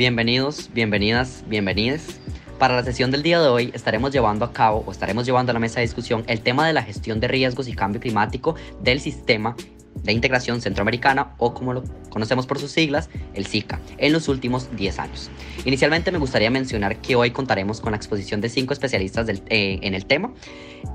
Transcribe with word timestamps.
Bienvenidos, 0.00 0.70
bienvenidas, 0.72 1.44
bienvenides. 1.46 2.18
Para 2.58 2.74
la 2.74 2.82
sesión 2.82 3.10
del 3.10 3.22
día 3.22 3.38
de 3.38 3.48
hoy 3.48 3.70
estaremos 3.74 4.12
llevando 4.12 4.46
a 4.46 4.52
cabo 4.54 4.82
o 4.86 4.92
estaremos 4.92 5.26
llevando 5.26 5.50
a 5.50 5.52
la 5.52 5.58
mesa 5.58 5.80
de 5.80 5.82
discusión 5.82 6.24
el 6.26 6.40
tema 6.40 6.66
de 6.66 6.72
la 6.72 6.82
gestión 6.82 7.20
de 7.20 7.28
riesgos 7.28 7.68
y 7.68 7.74
cambio 7.74 8.00
climático 8.00 8.54
del 8.82 8.98
sistema 9.02 9.54
de 10.02 10.12
integración 10.14 10.62
centroamericana 10.62 11.34
o 11.36 11.52
como 11.52 11.74
lo 11.74 11.84
conocemos 12.08 12.46
por 12.46 12.58
sus 12.58 12.70
siglas, 12.70 13.10
el 13.34 13.44
SICA, 13.44 13.78
en 13.98 14.14
los 14.14 14.28
últimos 14.28 14.74
10 14.74 14.98
años. 15.00 15.30
Inicialmente 15.66 16.10
me 16.10 16.16
gustaría 16.16 16.50
mencionar 16.50 16.96
que 17.02 17.14
hoy 17.14 17.32
contaremos 17.32 17.82
con 17.82 17.90
la 17.90 17.98
exposición 17.98 18.40
de 18.40 18.48
cinco 18.48 18.72
especialistas 18.72 19.28
eh, 19.28 19.80
en 19.82 19.92
el 19.92 20.06
tema. 20.06 20.32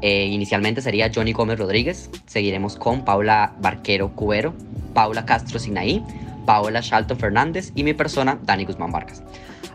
Eh, 0.01 0.25
inicialmente 0.25 0.81
sería 0.81 1.11
Johnny 1.13 1.31
Gómez 1.31 1.59
Rodríguez, 1.59 2.09
seguiremos 2.25 2.75
con 2.75 3.05
Paula 3.05 3.53
Barquero 3.61 4.15
Cubero, 4.15 4.55
Paula 4.95 5.27
Castro 5.27 5.59
Sinaí, 5.59 6.03
Paola 6.45 6.81
Shalton 6.81 7.17
Fernández 7.17 7.71
y 7.75 7.83
mi 7.83 7.93
persona, 7.93 8.39
Dani 8.43 8.65
Guzmán 8.65 8.91
Vargas. 8.91 9.23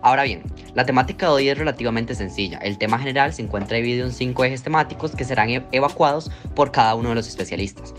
Ahora 0.03 0.23
bien, 0.23 0.43
la 0.75 0.87
temática 0.87 1.27
de 1.27 1.33
hoy 1.33 1.49
es 1.49 1.59
relativamente 1.59 2.15
sencilla. 2.15 2.59
El 2.59 2.79
tema 2.79 2.99
general 2.99 3.35
se 3.35 3.43
encuentra 3.43 3.77
dividido 3.77 4.07
en 4.07 4.13
cinco 4.13 4.45
ejes 4.45 4.63
temáticos 4.63 5.15
que 5.15 5.25
serán 5.25 5.51
e-, 5.51 5.67
evacuados 5.73 6.31
por 6.55 6.73
cada 6.73 6.95
uno 6.95 7.11
de 7.11 7.17
los 7.17 7.29
especialistas. 7.29 7.95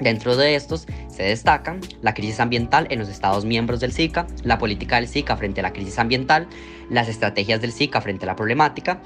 Dentro 0.00 0.36
de 0.36 0.54
estos 0.54 0.86
se 1.08 1.22
destacan 1.22 1.80
la 2.02 2.14
crisis 2.14 2.40
ambiental 2.40 2.86
en 2.90 2.98
los 2.98 3.08
Estados 3.08 3.44
miembros 3.44 3.78
del 3.80 3.92
SICA, 3.92 4.26
la 4.42 4.58
política 4.58 4.96
del 4.96 5.06
SICA 5.06 5.36
frente 5.36 5.60
a 5.60 5.62
la 5.62 5.72
crisis 5.72 5.98
ambiental, 5.98 6.48
las 6.90 7.08
estrategias 7.08 7.60
del 7.60 7.72
SICA 7.72 8.00
frente 8.00 8.24
a 8.24 8.26
la 8.26 8.36
problemática, 8.36 9.00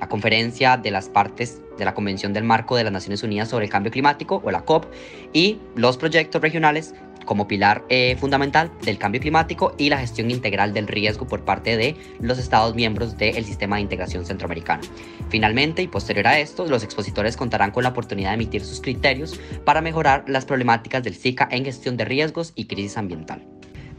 la 0.00 0.08
conferencia 0.08 0.76
de 0.76 0.90
las 0.90 1.08
partes 1.08 1.60
de 1.78 1.84
la 1.84 1.94
Convención 1.94 2.32
del 2.32 2.44
Marco 2.44 2.76
de 2.76 2.84
las 2.84 2.92
Naciones 2.92 3.22
Unidas 3.22 3.48
sobre 3.48 3.66
el 3.66 3.70
Cambio 3.70 3.92
Climático, 3.92 4.40
o 4.44 4.50
la 4.50 4.62
COP, 4.62 4.86
y 5.32 5.58
los 5.74 5.96
proyectos 5.96 6.40
regionales 6.40 6.94
como 7.24 7.48
pilar 7.48 7.84
eh, 7.88 8.16
fundamental 8.18 8.70
del 8.82 8.98
cambio 8.98 9.20
climático 9.20 9.74
y 9.78 9.88
la 9.88 9.98
gestión 9.98 10.30
integral 10.30 10.72
del 10.74 10.86
riesgo 10.86 11.26
por 11.26 11.44
parte 11.44 11.76
de 11.76 11.96
los 12.20 12.38
Estados 12.38 12.74
miembros 12.74 13.16
del 13.16 13.44
sistema 13.44 13.76
de 13.76 13.82
integración 13.82 14.26
centroamericano. 14.26 14.82
Finalmente, 15.30 15.82
y 15.82 15.88
posterior 15.88 16.26
a 16.26 16.38
esto, 16.38 16.66
los 16.66 16.84
expositores 16.84 17.36
contarán 17.36 17.70
con 17.70 17.82
la 17.82 17.90
oportunidad 17.90 18.30
de 18.30 18.34
emitir 18.34 18.64
sus 18.64 18.80
criterios 18.80 19.40
para 19.64 19.80
mejorar 19.80 20.24
las 20.28 20.44
problemáticas 20.44 21.02
del 21.02 21.14
SICA 21.14 21.48
en 21.50 21.64
gestión 21.64 21.96
de 21.96 22.04
riesgos 22.04 22.52
y 22.54 22.66
crisis 22.66 22.98
ambiental. 22.98 23.42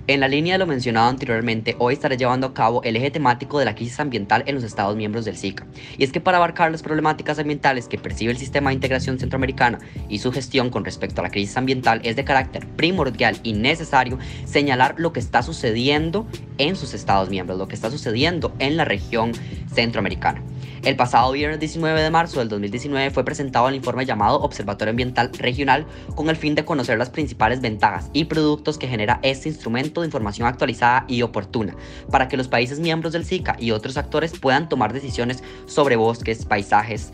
En 0.07 0.19
la 0.19 0.27
línea 0.27 0.53
de 0.53 0.59
lo 0.59 0.67
mencionado 0.67 1.09
anteriormente, 1.09 1.75
hoy 1.79 1.95
estaré 1.95 2.15
llevando 2.15 2.45
a 2.45 2.53
cabo 2.53 2.83
el 2.83 2.95
eje 2.95 3.09
temático 3.09 3.57
de 3.57 3.65
la 3.65 3.73
crisis 3.73 3.99
ambiental 3.99 4.43
en 4.45 4.53
los 4.53 4.63
Estados 4.63 4.95
miembros 4.95 5.25
del 5.25 5.35
SICA. 5.35 5.65
Y 5.97 6.03
es 6.03 6.11
que 6.11 6.21
para 6.21 6.37
abarcar 6.37 6.71
las 6.71 6.83
problemáticas 6.83 7.39
ambientales 7.39 7.87
que 7.87 7.97
percibe 7.97 8.31
el 8.31 8.37
sistema 8.37 8.69
de 8.69 8.75
integración 8.75 9.17
centroamericana 9.17 9.79
y 10.07 10.19
su 10.19 10.31
gestión 10.31 10.69
con 10.69 10.85
respecto 10.85 11.21
a 11.21 11.23
la 11.23 11.31
crisis 11.31 11.57
ambiental, 11.57 12.01
es 12.03 12.15
de 12.15 12.23
carácter 12.23 12.67
primordial 12.67 13.39
y 13.41 13.53
necesario 13.53 14.19
señalar 14.45 14.93
lo 14.99 15.11
que 15.11 15.19
está 15.19 15.41
sucediendo 15.41 16.27
en 16.59 16.75
sus 16.75 16.93
Estados 16.93 17.31
miembros, 17.31 17.57
lo 17.57 17.67
que 17.67 17.73
está 17.73 17.89
sucediendo 17.89 18.53
en 18.59 18.77
la 18.77 18.85
región 18.85 19.31
centroamericana. 19.73 20.43
El 20.85 20.95
pasado 20.95 21.31
viernes 21.31 21.59
19 21.59 21.99
de 21.99 22.11
marzo 22.11 22.37
del 22.37 22.47
2019 22.47 23.09
fue 23.09 23.25
presentado 23.25 23.67
el 23.67 23.73
informe 23.73 24.05
llamado 24.05 24.39
Observatorio 24.41 24.91
Ambiental 24.91 25.31
Regional 25.33 25.87
con 26.13 26.29
el 26.29 26.35
fin 26.35 26.53
de 26.53 26.63
conocer 26.63 26.99
las 26.99 27.09
principales 27.09 27.59
ventajas 27.59 28.11
y 28.13 28.25
productos 28.25 28.77
que 28.77 28.87
genera 28.87 29.19
este 29.23 29.49
instrumento 29.49 29.94
de 30.01 30.07
información 30.07 30.47
actualizada 30.47 31.05
y 31.07 31.21
oportuna 31.21 31.75
para 32.11 32.27
que 32.27 32.37
los 32.37 32.47
países 32.47 32.79
miembros 32.79 33.13
del 33.13 33.25
SICA 33.25 33.55
y 33.59 33.71
otros 33.71 33.97
actores 33.97 34.37
puedan 34.37 34.69
tomar 34.69 34.93
decisiones 34.93 35.43
sobre 35.65 35.95
bosques, 35.95 36.45
paisajes, 36.45 37.13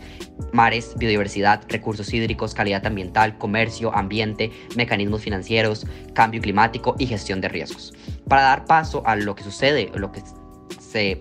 mares, 0.52 0.94
biodiversidad, 0.96 1.62
recursos 1.68 2.12
hídricos, 2.12 2.54
calidad 2.54 2.86
ambiental, 2.86 3.38
comercio, 3.38 3.94
ambiente, 3.94 4.50
mecanismos 4.76 5.22
financieros, 5.22 5.86
cambio 6.14 6.40
climático 6.40 6.96
y 6.98 7.06
gestión 7.06 7.40
de 7.40 7.48
riesgos. 7.48 7.92
Para 8.28 8.42
dar 8.42 8.64
paso 8.64 9.02
a 9.06 9.16
lo 9.16 9.34
que 9.34 9.44
sucede, 9.44 9.90
lo 9.94 10.12
que 10.12 10.22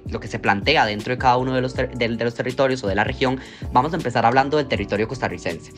lo 0.10 0.20
que 0.20 0.28
se 0.28 0.40
plantea 0.40 0.86
dentro 0.86 1.14
de 1.14 1.18
cada 1.18 1.38
uno 1.38 1.54
de 1.54 1.62
los, 1.62 1.76
de 1.76 2.18
los 2.20 2.36
territorios 2.36 2.84
o 2.84 2.88
de 2.88 2.96
la 2.96 3.04
región, 3.04 3.40
vamos 3.72 3.94
a 3.94 3.96
empezar 3.96 4.26
hablando 4.26 4.58
del 4.58 4.68
territorio 4.68 5.08
costarricense. 5.08 5.72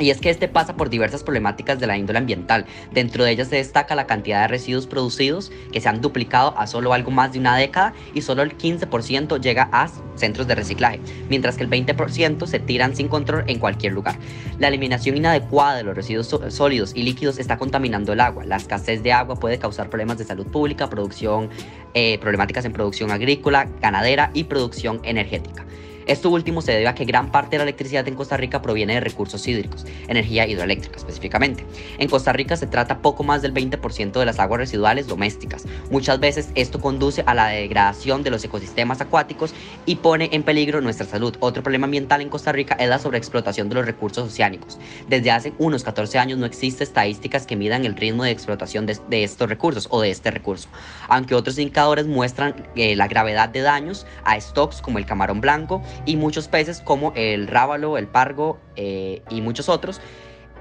Y 0.00 0.08
es 0.08 0.18
que 0.18 0.30
este 0.30 0.48
pasa 0.48 0.76
por 0.76 0.88
diversas 0.88 1.22
problemáticas 1.22 1.78
de 1.78 1.86
la 1.86 1.98
índole 1.98 2.18
ambiental. 2.18 2.64
Dentro 2.90 3.22
de 3.22 3.32
ellas 3.32 3.48
se 3.48 3.56
destaca 3.56 3.94
la 3.94 4.06
cantidad 4.06 4.40
de 4.40 4.48
residuos 4.48 4.86
producidos 4.86 5.52
que 5.72 5.80
se 5.82 5.90
han 5.90 6.00
duplicado 6.00 6.58
a 6.58 6.66
solo 6.66 6.94
algo 6.94 7.10
más 7.10 7.34
de 7.34 7.38
una 7.38 7.54
década 7.54 7.92
y 8.14 8.22
solo 8.22 8.40
el 8.42 8.56
15% 8.56 9.38
llega 9.40 9.68
a 9.72 9.90
centros 10.16 10.46
de 10.46 10.54
reciclaje, 10.54 11.00
mientras 11.28 11.58
que 11.58 11.64
el 11.64 11.70
20% 11.70 12.46
se 12.46 12.58
tiran 12.60 12.96
sin 12.96 13.08
control 13.08 13.44
en 13.46 13.58
cualquier 13.58 13.92
lugar. 13.92 14.16
La 14.58 14.68
eliminación 14.68 15.18
inadecuada 15.18 15.76
de 15.76 15.82
los 15.82 15.94
residuos 15.94 16.28
sólidos 16.48 16.92
y 16.94 17.02
líquidos 17.02 17.38
está 17.38 17.58
contaminando 17.58 18.14
el 18.14 18.20
agua. 18.20 18.44
La 18.44 18.56
escasez 18.56 19.02
de 19.02 19.12
agua 19.12 19.36
puede 19.36 19.58
causar 19.58 19.90
problemas 19.90 20.16
de 20.16 20.24
salud 20.24 20.46
pública, 20.46 20.88
producción, 20.88 21.50
eh, 21.92 22.18
problemáticas 22.20 22.64
en 22.64 22.72
producción 22.72 23.10
agrícola, 23.10 23.68
ganadera 23.82 24.30
y 24.32 24.44
producción 24.44 25.00
energética. 25.04 25.66
Esto 26.10 26.28
último 26.28 26.60
se 26.60 26.72
debe 26.72 26.88
a 26.88 26.94
que 26.96 27.04
gran 27.04 27.30
parte 27.30 27.50
de 27.50 27.58
la 27.58 27.62
electricidad 27.62 28.08
en 28.08 28.16
Costa 28.16 28.36
Rica 28.36 28.60
proviene 28.60 28.94
de 28.94 29.00
recursos 29.00 29.46
hídricos, 29.46 29.86
energía 30.08 30.44
hidroeléctrica 30.44 30.96
específicamente. 30.96 31.64
En 31.98 32.08
Costa 32.08 32.32
Rica 32.32 32.56
se 32.56 32.66
trata 32.66 32.98
poco 32.98 33.22
más 33.22 33.42
del 33.42 33.54
20% 33.54 34.18
de 34.18 34.26
las 34.26 34.40
aguas 34.40 34.58
residuales 34.58 35.06
domésticas. 35.06 35.66
Muchas 35.88 36.18
veces 36.18 36.50
esto 36.56 36.80
conduce 36.80 37.22
a 37.26 37.34
la 37.34 37.46
degradación 37.46 38.24
de 38.24 38.30
los 38.30 38.42
ecosistemas 38.42 39.00
acuáticos 39.00 39.54
y 39.86 39.94
pone 39.94 40.30
en 40.32 40.42
peligro 40.42 40.80
nuestra 40.80 41.06
salud. 41.06 41.36
Otro 41.38 41.62
problema 41.62 41.84
ambiental 41.84 42.20
en 42.22 42.28
Costa 42.28 42.50
Rica 42.50 42.74
es 42.80 42.88
la 42.88 42.98
sobreexplotación 42.98 43.68
de 43.68 43.76
los 43.76 43.86
recursos 43.86 44.26
oceánicos. 44.26 44.80
Desde 45.08 45.30
hace 45.30 45.52
unos 45.58 45.84
14 45.84 46.18
años 46.18 46.40
no 46.40 46.46
existen 46.46 46.88
estadísticas 46.88 47.46
que 47.46 47.54
midan 47.54 47.84
el 47.84 47.94
ritmo 47.94 48.24
de 48.24 48.32
explotación 48.32 48.84
de, 48.84 49.22
estos 49.22 49.48
recursos 49.48 49.86
o 49.92 50.00
de 50.00 50.10
este 50.10 50.32
recurso, 50.32 50.68
aunque 51.08 51.36
otros 51.36 51.56
indicadores 51.56 52.08
muestran 52.08 52.66
eh, 52.74 52.96
la 52.96 53.06
gravedad 53.06 53.48
de 53.48 53.60
daños 53.60 54.08
a 54.24 54.40
stocks 54.40 54.82
como 54.82 54.98
el 54.98 55.06
camarón 55.06 55.40
blanco 55.40 55.80
y 56.06 56.16
muchos 56.16 56.48
peces 56.48 56.80
como 56.80 57.12
el 57.14 57.46
rábalo, 57.46 57.98
el 57.98 58.06
pargo 58.06 58.58
eh, 58.76 59.22
y 59.30 59.40
muchos 59.40 59.68
otros, 59.68 60.00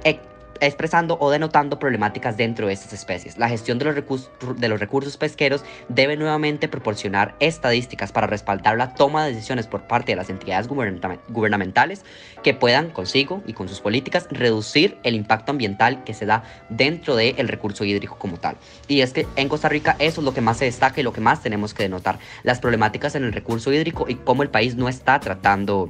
eh, 0.04 0.20
expresando 0.62 1.18
o 1.20 1.30
denotando 1.30 1.80
problemáticas 1.80 2.38
dentro 2.38 2.68
de 2.68 2.74
estas 2.74 2.94
especies. 2.94 3.38
La 3.38 3.50
gestión 3.50 3.80
de 3.80 3.86
los, 3.86 3.96
recursos, 3.96 4.32
de 4.58 4.68
los 4.68 4.80
recursos 4.80 5.18
pesqueros 5.18 5.64
debe 5.88 6.18
nuevamente 6.18 6.68
proporcionar 6.68 7.36
estadísticas 7.40 8.12
para 8.12 8.28
respaldar 8.28 8.78
la 8.78 8.94
toma 8.94 9.26
de 9.26 9.34
decisiones 9.34 9.68
por 9.68 9.88
parte 9.88 10.12
de 10.12 10.16
las 10.16 10.30
entidades 10.30 10.68
gubernamentales 10.68 12.04
que 12.44 12.54
puedan 12.54 12.90
consigo 12.92 13.44
y 13.46 13.54
con 13.54 13.70
sus 13.70 13.82
políticas 13.82 14.28
reducir 14.32 14.98
el 15.04 15.16
impacto 15.16 15.52
ambiental 15.52 16.04
que 16.04 16.14
se 16.14 16.26
da 16.26 16.44
dentro 16.70 17.16
del 17.16 17.48
recurso 17.48 17.84
hídrico 17.84 18.18
como 18.18 18.38
tal. 18.38 18.58
Y 18.88 19.02
es 19.02 19.14
que 19.14 19.28
en 19.36 19.50
Costa 19.50 19.70
Rica 19.70 19.96
eso 20.00 20.22
es 20.22 20.26
lo 20.26 20.34
que 20.34 20.42
más 20.42 20.58
se 20.58 20.66
destaca 20.66 21.00
y 21.00 21.04
lo 21.04 21.14
que 21.14 21.22
más 21.22 21.42
tenemos 21.42 21.74
que 21.74 21.84
denotar, 21.84 22.20
las 22.44 22.60
problemáticas 22.60 23.16
en 23.16 23.24
el 23.24 23.34
recurso 23.34 23.72
hídrico 23.72 24.06
y 24.08 24.16
cómo 24.16 24.44
el 24.44 24.50
país 24.50 24.76
no 24.76 24.90
está 24.90 25.20
tratando 25.20 25.90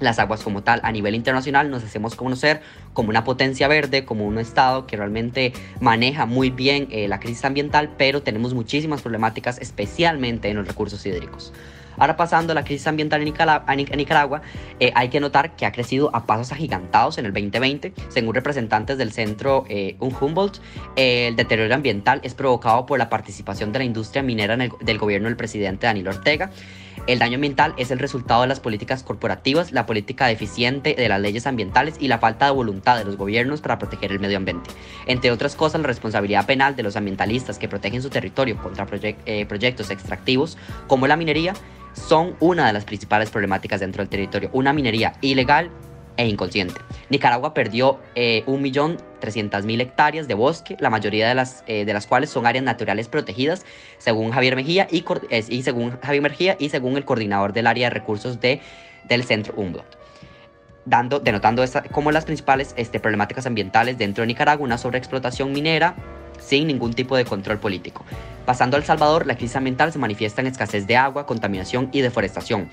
las 0.00 0.18
aguas 0.18 0.42
como 0.42 0.62
tal. 0.62 0.80
A 0.82 0.92
nivel 0.92 1.14
internacional 1.14 1.70
nos 1.70 1.84
hacemos 1.84 2.14
conocer 2.14 2.60
como 2.92 3.10
una 3.10 3.24
potencia 3.24 3.68
verde, 3.68 4.04
como 4.04 4.26
un 4.26 4.38
estado 4.38 4.86
que 4.86 4.96
realmente 4.96 5.52
maneja 5.80 6.26
muy 6.26 6.50
bien 6.50 6.88
eh, 6.90 7.08
la 7.08 7.20
crisis 7.20 7.44
ambiental, 7.44 7.90
pero 7.96 8.22
tenemos 8.22 8.54
muchísimas 8.54 9.02
problemáticas, 9.02 9.58
especialmente 9.58 10.48
en 10.48 10.56
los 10.56 10.66
recursos 10.66 11.04
hídricos. 11.06 11.52
Ahora 11.98 12.16
pasando 12.16 12.52
a 12.52 12.54
la 12.54 12.64
crisis 12.64 12.86
ambiental 12.86 13.22
en 13.22 13.96
Nicaragua, 13.96 14.42
eh, 14.80 14.92
hay 14.94 15.08
que 15.08 15.20
notar 15.20 15.56
que 15.56 15.66
ha 15.66 15.72
crecido 15.72 16.14
a 16.14 16.26
pasos 16.26 16.52
agigantados 16.52 17.18
en 17.18 17.26
el 17.26 17.32
2020. 17.32 17.94
Según 18.08 18.34
representantes 18.34 18.98
del 18.98 19.12
centro 19.12 19.64
eh, 19.68 19.96
Humboldt, 19.98 20.58
el 20.96 21.36
deterioro 21.36 21.74
ambiental 21.74 22.20
es 22.22 22.34
provocado 22.34 22.86
por 22.86 22.98
la 22.98 23.08
participación 23.08 23.72
de 23.72 23.78
la 23.80 23.84
industria 23.84 24.22
minera 24.22 24.56
del 24.56 24.98
gobierno 24.98 25.28
del 25.28 25.36
presidente 25.36 25.86
Daniel 25.86 26.08
Ortega 26.08 26.50
el 27.06 27.18
daño 27.18 27.36
ambiental 27.36 27.74
es 27.76 27.90
el 27.90 27.98
resultado 27.98 28.42
de 28.42 28.48
las 28.48 28.60
políticas 28.60 29.02
corporativas, 29.02 29.72
la 29.72 29.86
política 29.86 30.26
deficiente 30.26 30.94
de 30.94 31.08
las 31.08 31.20
leyes 31.20 31.46
ambientales 31.46 31.96
y 32.00 32.08
la 32.08 32.18
falta 32.18 32.46
de 32.46 32.52
voluntad 32.52 32.98
de 32.98 33.04
los 33.04 33.16
gobiernos 33.16 33.60
para 33.60 33.78
proteger 33.78 34.12
el 34.12 34.20
medio 34.20 34.36
ambiente. 34.36 34.70
Entre 35.06 35.30
otras 35.30 35.54
cosas, 35.54 35.80
la 35.80 35.86
responsabilidad 35.86 36.46
penal 36.46 36.74
de 36.76 36.82
los 36.82 36.96
ambientalistas 36.96 37.58
que 37.58 37.68
protegen 37.68 38.02
su 38.02 38.10
territorio 38.10 38.56
contra 38.56 38.86
eh, 39.02 39.46
proyectos 39.46 39.90
extractivos 39.90 40.58
como 40.86 41.06
la 41.06 41.16
minería 41.16 41.54
son 41.94 42.36
una 42.40 42.66
de 42.66 42.72
las 42.72 42.84
principales 42.84 43.30
problemáticas 43.30 43.80
dentro 43.80 44.02
del 44.02 44.08
territorio. 44.08 44.50
Una 44.52 44.72
minería 44.72 45.14
ilegal 45.20 45.70
e 46.16 46.26
inconsciente. 46.26 46.80
Nicaragua 47.10 47.54
perdió 47.54 47.98
eh, 48.14 48.42
1.300.000 48.46 49.80
hectáreas 49.80 50.28
de 50.28 50.34
bosque, 50.34 50.76
la 50.80 50.90
mayoría 50.90 51.28
de 51.28 51.34
las, 51.34 51.64
eh, 51.66 51.84
de 51.84 51.92
las 51.92 52.06
cuales 52.06 52.30
son 52.30 52.46
áreas 52.46 52.64
naturales 52.64 53.08
protegidas, 53.08 53.64
según 53.98 54.30
Javier 54.30 54.56
Mejía 54.56 54.88
y, 54.90 55.04
y, 55.48 55.62
según 55.62 55.98
Javier 56.00 56.22
Mejía 56.22 56.56
y 56.58 56.68
según 56.68 56.96
el 56.96 57.04
coordinador 57.04 57.52
del 57.52 57.66
área 57.66 57.88
de 57.88 57.94
recursos 57.94 58.40
de, 58.40 58.60
del 59.04 59.24
Centro 59.24 59.54
Humboldt. 59.56 59.96
Dando, 60.84 61.18
denotando 61.18 61.64
esta, 61.64 61.82
como 61.82 62.12
las 62.12 62.24
principales 62.24 62.72
este, 62.76 63.00
problemáticas 63.00 63.46
ambientales 63.46 63.98
dentro 63.98 64.22
de 64.22 64.28
Nicaragua, 64.28 64.64
una 64.64 64.78
sobreexplotación 64.78 65.52
minera 65.52 65.96
sin 66.38 66.68
ningún 66.68 66.92
tipo 66.92 67.16
de 67.16 67.24
control 67.24 67.58
político. 67.58 68.04
Pasando 68.44 68.76
al 68.76 68.84
Salvador, 68.84 69.26
la 69.26 69.36
crisis 69.36 69.56
ambiental 69.56 69.92
se 69.92 69.98
manifiesta 69.98 70.42
en 70.42 70.46
escasez 70.46 70.86
de 70.86 70.96
agua, 70.96 71.26
contaminación 71.26 71.88
y 71.92 72.02
deforestación 72.02 72.68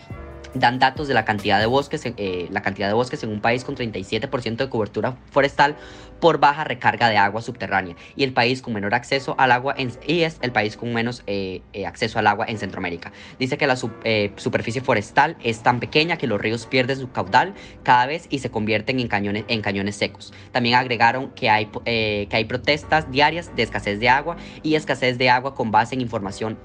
dan 0.54 0.80
datos 0.80 1.08
de 1.08 1.14
la 1.14 1.26
cantidad 1.26 1.60
de 1.60 1.66
bosques, 1.66 2.04
eh, 2.06 2.48
la 2.52 2.62
cantidad 2.62 2.88
de 2.88 2.94
bosques 2.94 3.24
en 3.24 3.30
un 3.30 3.42
país 3.42 3.64
con 3.64 3.76
37% 3.76 4.58
de 4.58 4.70
cobertura 4.70 5.18
forestal 5.32 5.76
por 6.20 6.40
baja 6.40 6.64
recarga 6.64 7.10
de 7.10 7.18
agua 7.18 7.42
subterránea 7.42 7.96
y 8.16 8.24
el 8.24 8.34
país 8.34 8.62
con 8.62 8.74
menor 8.74 8.94
acceso 8.94 9.36
al 9.38 9.52
agua 9.52 9.76
y 10.08 10.22
es 10.22 10.38
el 10.42 10.52
país 10.52 10.78
con 10.78 10.94
menos 10.94 11.24
eh, 11.28 11.62
eh, 11.74 11.86
acceso 11.86 12.20
al 12.20 12.28
agua 12.28 12.46
en 12.48 12.58
Centroamérica. 12.58 13.12
Dice 13.40 13.58
que 13.58 13.68
la 13.68 13.76
superficie 13.76 14.82
forestal 14.82 15.36
es 15.44 15.64
tan 15.64 15.80
pequeña 15.80 16.18
que 16.18 16.28
los 16.28 16.40
ríos 16.40 16.66
pierden 16.66 16.98
su 16.98 17.12
caudal 17.12 17.54
cada 17.84 18.06
vez 18.06 18.28
y 18.30 18.40
se 18.40 18.50
convierten 18.50 19.00
en 19.00 19.08
cañones, 19.08 19.44
en 19.48 19.62
cañones 19.62 19.96
secos. 19.96 20.34
También 20.52 20.76
agregaron 20.76 21.32
que 21.32 21.50
hay, 21.50 21.66
que 21.86 22.30
hay 22.32 22.46
protestas 22.46 23.12
diarias 23.12 23.54
de 23.56 23.64
escasez 23.64 24.00
de 24.00 24.10
agua 24.10 24.38
y 24.62 24.76
escasez 24.76 25.18
de 25.18 25.30
agua 25.30 25.56
con 25.56 25.72
base 25.72 25.96
en 25.96 26.02
información 26.02 26.58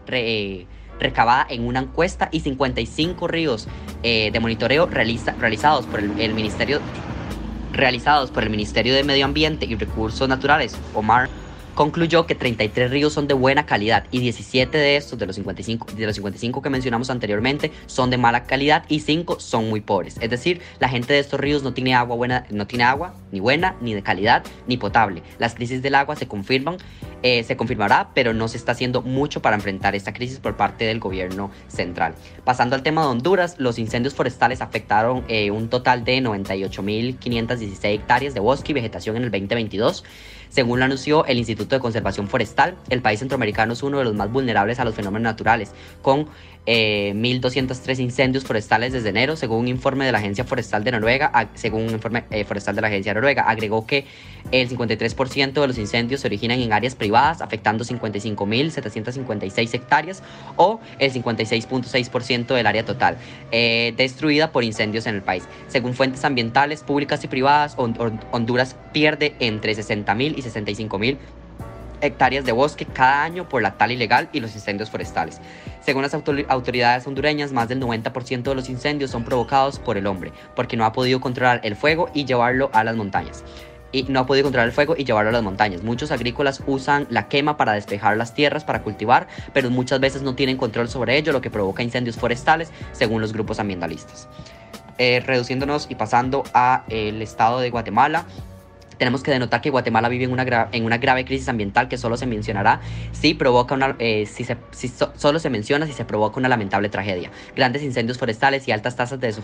recabada 0.98 1.46
en 1.48 1.66
una 1.66 1.80
encuesta 1.80 2.28
y 2.32 2.40
55 2.40 3.28
ríos 3.28 3.68
eh, 4.02 4.30
de 4.32 4.40
monitoreo 4.40 4.86
realizados 4.86 5.86
por 5.86 6.00
el, 6.00 6.34
Ministerio 6.34 6.80
realizados 7.72 8.30
por 8.30 8.42
el 8.42 8.50
Ministerio 8.50 8.94
de 8.94 9.04
Medio 9.04 9.24
Ambiente 9.24 9.66
y 9.66 9.74
Recursos 9.74 10.28
Naturales, 10.28 10.76
OMAR, 10.94 11.28
concluyó 11.78 12.26
que 12.26 12.34
33 12.34 12.90
ríos 12.90 13.12
son 13.12 13.28
de 13.28 13.34
buena 13.34 13.64
calidad 13.64 14.02
y 14.10 14.18
17 14.18 14.76
de 14.76 14.96
estos, 14.96 15.16
de 15.16 15.26
los 15.26 15.36
55, 15.36 15.86
de 15.94 16.06
los 16.06 16.16
55 16.16 16.60
que 16.60 16.70
mencionamos 16.70 17.08
anteriormente, 17.08 17.70
son 17.86 18.10
de 18.10 18.18
mala 18.18 18.42
calidad 18.42 18.82
y 18.88 18.98
5 18.98 19.38
son 19.38 19.68
muy 19.68 19.80
pobres. 19.80 20.16
Es 20.20 20.28
decir, 20.28 20.60
la 20.80 20.88
gente 20.88 21.12
de 21.12 21.20
estos 21.20 21.38
ríos 21.38 21.62
no 21.62 21.74
tiene 21.74 21.94
agua 21.94 22.16
buena, 22.16 22.46
no 22.50 22.66
tiene 22.66 22.82
agua 22.82 23.14
ni 23.30 23.38
buena, 23.38 23.76
ni 23.80 23.94
de 23.94 24.02
calidad, 24.02 24.42
ni 24.66 24.76
potable. 24.76 25.22
Las 25.38 25.54
crisis 25.54 25.80
del 25.80 25.94
agua 25.94 26.16
se 26.16 26.26
confirman, 26.26 26.78
eh, 27.22 27.44
se 27.44 27.56
confirmará, 27.56 28.10
pero 28.12 28.34
no 28.34 28.48
se 28.48 28.56
está 28.56 28.72
haciendo 28.72 29.00
mucho 29.00 29.40
para 29.40 29.54
enfrentar 29.54 29.94
esta 29.94 30.12
crisis 30.12 30.40
por 30.40 30.56
parte 30.56 30.84
del 30.84 30.98
gobierno 30.98 31.52
central. 31.68 32.16
Pasando 32.42 32.74
al 32.74 32.82
tema 32.82 33.02
de 33.02 33.08
Honduras, 33.08 33.54
los 33.58 33.78
incendios 33.78 34.14
forestales 34.14 34.62
afectaron 34.62 35.24
eh, 35.28 35.52
un 35.52 35.68
total 35.68 36.02
de 36.02 36.18
98.516 36.22 37.84
hectáreas 37.84 38.34
de 38.34 38.40
bosque 38.40 38.72
y 38.72 38.74
vegetación 38.74 39.16
en 39.16 39.22
el 39.22 39.30
2022. 39.30 40.02
Según 40.48 40.78
lo 40.78 40.84
anunció 40.84 41.24
el 41.26 41.38
Instituto 41.38 41.76
de 41.76 41.80
Conservación 41.80 42.28
Forestal, 42.28 42.76
el 42.88 43.02
país 43.02 43.18
centroamericano 43.18 43.72
es 43.74 43.82
uno 43.82 43.98
de 43.98 44.04
los 44.04 44.14
más 44.14 44.30
vulnerables 44.30 44.80
a 44.80 44.84
los 44.84 44.94
fenómenos 44.94 45.24
naturales, 45.24 45.72
con 46.02 46.28
1.203 46.68 47.98
eh, 47.98 48.02
incendios 48.02 48.44
forestales 48.44 48.92
desde 48.92 49.08
enero, 49.08 49.36
según 49.36 49.60
un 49.60 49.68
informe 49.68 50.04
de 50.04 50.12
la 50.12 50.18
Agencia 50.18 50.44
Forestal 50.44 50.84
de 50.84 50.92
Noruega, 50.92 51.50
según 51.54 51.84
un 51.84 51.90
informe 51.90 52.24
eh, 52.30 52.44
forestal 52.44 52.76
de 52.76 52.82
la 52.82 52.88
Agencia 52.88 53.14
Noruega, 53.14 53.44
agregó 53.44 53.86
que 53.86 54.04
el 54.50 54.68
53% 54.68 55.52
de 55.52 55.66
los 55.66 55.78
incendios 55.78 56.20
se 56.20 56.26
originan 56.26 56.60
en 56.60 56.72
áreas 56.74 56.94
privadas, 56.94 57.40
afectando 57.40 57.84
55.756 57.84 59.74
hectáreas 59.74 60.22
o 60.56 60.80
el 60.98 61.10
56.6% 61.10 62.54
del 62.54 62.66
área 62.66 62.84
total, 62.84 63.16
eh, 63.50 63.94
destruida 63.96 64.52
por 64.52 64.62
incendios 64.62 65.06
en 65.06 65.14
el 65.14 65.22
país. 65.22 65.44
Según 65.68 65.94
fuentes 65.94 66.22
ambientales 66.24 66.82
públicas 66.82 67.24
y 67.24 67.28
privadas, 67.28 67.76
Honduras 67.78 68.76
pierde 68.92 69.34
entre 69.40 69.74
60.000 69.74 70.36
y 70.36 70.42
65.000 70.42 71.16
hectáreas 72.00 72.44
de 72.44 72.52
bosque 72.52 72.86
cada 72.86 73.22
año 73.22 73.48
por 73.48 73.62
la 73.62 73.76
tala 73.76 73.92
ilegal 73.92 74.28
y 74.32 74.40
los 74.40 74.54
incendios 74.54 74.90
forestales. 74.90 75.40
Según 75.80 76.02
las 76.02 76.14
autoridades 76.14 77.06
hondureñas, 77.06 77.52
más 77.52 77.68
del 77.68 77.80
90% 77.80 78.42
de 78.42 78.54
los 78.54 78.68
incendios 78.68 79.10
son 79.10 79.24
provocados 79.24 79.78
por 79.78 79.96
el 79.96 80.06
hombre, 80.06 80.32
porque 80.54 80.76
no 80.76 80.84
ha 80.84 80.92
podido 80.92 81.20
controlar 81.20 81.60
el 81.64 81.76
fuego 81.76 82.10
y 82.14 82.24
llevarlo 82.24 82.70
a 82.72 82.84
las 82.84 82.96
montañas 82.96 83.44
y 83.92 84.02
no 84.04 84.20
ha 84.20 84.26
podido 84.26 84.44
controlar 84.44 84.68
el 84.68 84.74
fuego 84.74 84.94
y 84.96 85.04
llevarlo 85.04 85.30
a 85.30 85.32
las 85.32 85.42
montañas. 85.42 85.82
Muchos 85.82 86.10
agrícolas 86.10 86.62
usan 86.66 87.06
la 87.10 87.28
quema 87.28 87.56
para 87.56 87.72
despejar 87.72 88.16
las 88.16 88.34
tierras 88.34 88.64
para 88.64 88.82
cultivar, 88.82 89.28
pero 89.52 89.70
muchas 89.70 90.00
veces 90.00 90.22
no 90.22 90.34
tienen 90.34 90.56
control 90.56 90.88
sobre 90.88 91.16
ello, 91.16 91.32
lo 91.32 91.40
que 91.40 91.50
provoca 91.50 91.82
incendios 91.82 92.16
forestales, 92.16 92.70
según 92.92 93.20
los 93.20 93.32
grupos 93.32 93.58
ambientalistas. 93.58 94.28
Eh, 94.98 95.22
reduciéndonos 95.24 95.86
y 95.88 95.94
pasando 95.94 96.42
a 96.52 96.84
el 96.88 97.22
estado 97.22 97.60
de 97.60 97.70
Guatemala, 97.70 98.26
tenemos 98.98 99.22
que 99.22 99.30
denotar 99.30 99.60
que 99.60 99.70
Guatemala 99.70 100.08
vive 100.08 100.24
en 100.24 100.32
una, 100.32 100.68
en 100.72 100.84
una 100.84 100.98
grave 100.98 101.24
crisis 101.24 101.48
ambiental 101.48 101.88
que 101.88 101.96
solo 101.96 102.16
se 102.16 102.26
mencionará 102.26 102.80
si 103.12 103.34
provoca 103.34 103.74
una, 103.74 103.96
eh, 103.98 104.26
si, 104.26 104.44
se, 104.44 104.56
si 104.70 104.88
solo 104.88 105.38
se 105.38 105.50
menciona 105.50 105.86
si 105.86 105.92
se 105.92 106.04
provoca 106.04 106.38
una 106.38 106.48
lamentable 106.48 106.88
tragedia. 106.88 107.30
Grandes 107.56 107.82
incendios 107.82 108.18
forestales 108.18 108.66
y 108.68 108.72
altas 108.72 108.96
tasas 108.96 109.20
de 109.20 109.34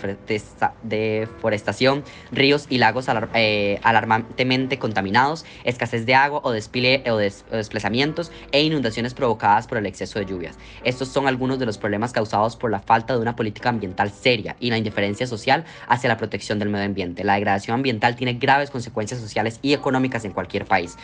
deforestación, 0.82 2.04
ríos 2.32 2.66
y 2.68 2.78
lagos 2.78 3.06
eh, 3.34 3.78
alarmantemente 3.82 4.78
contaminados, 4.78 5.44
escasez 5.64 6.06
de 6.06 6.14
agua 6.14 6.40
o, 6.42 6.50
despile, 6.50 7.02
o, 7.10 7.16
desplazamientos 7.16 8.32
e 8.52 8.62
inundaciones 8.62 9.14
provocadas 9.14 9.66
por 9.66 9.78
el 9.78 9.86
exceso 9.86 10.18
de 10.18 10.26
lluvias. 10.26 10.58
Estos 10.82 11.08
son 11.08 11.28
algunos 11.28 11.58
de 11.58 11.66
los 11.66 11.78
problemas 11.78 12.12
causados 12.12 12.56
por 12.56 12.70
la 12.70 12.80
falta 12.80 13.14
de 13.14 13.20
una 13.20 13.36
política 13.36 13.68
ambiental 13.68 14.10
seria 14.10 14.56
y 14.58 14.70
la 14.70 14.78
indiferencia 14.78 15.26
social 15.26 15.64
hacia 15.88 16.08
la 16.08 16.16
protección 16.16 16.58
del 16.58 16.70
medio 16.70 16.86
ambiente. 16.86 17.24
La 17.24 17.34
degradación 17.34 17.76
ambiental 17.76 18.16
tiene 18.16 18.34
graves 18.34 18.70
consecuencias 18.70 19.20
sociales 19.20 19.43
y 19.62 19.74
económicas 19.74 20.24
en 20.24 20.32
cualquier 20.32 20.64
país. 20.66 20.96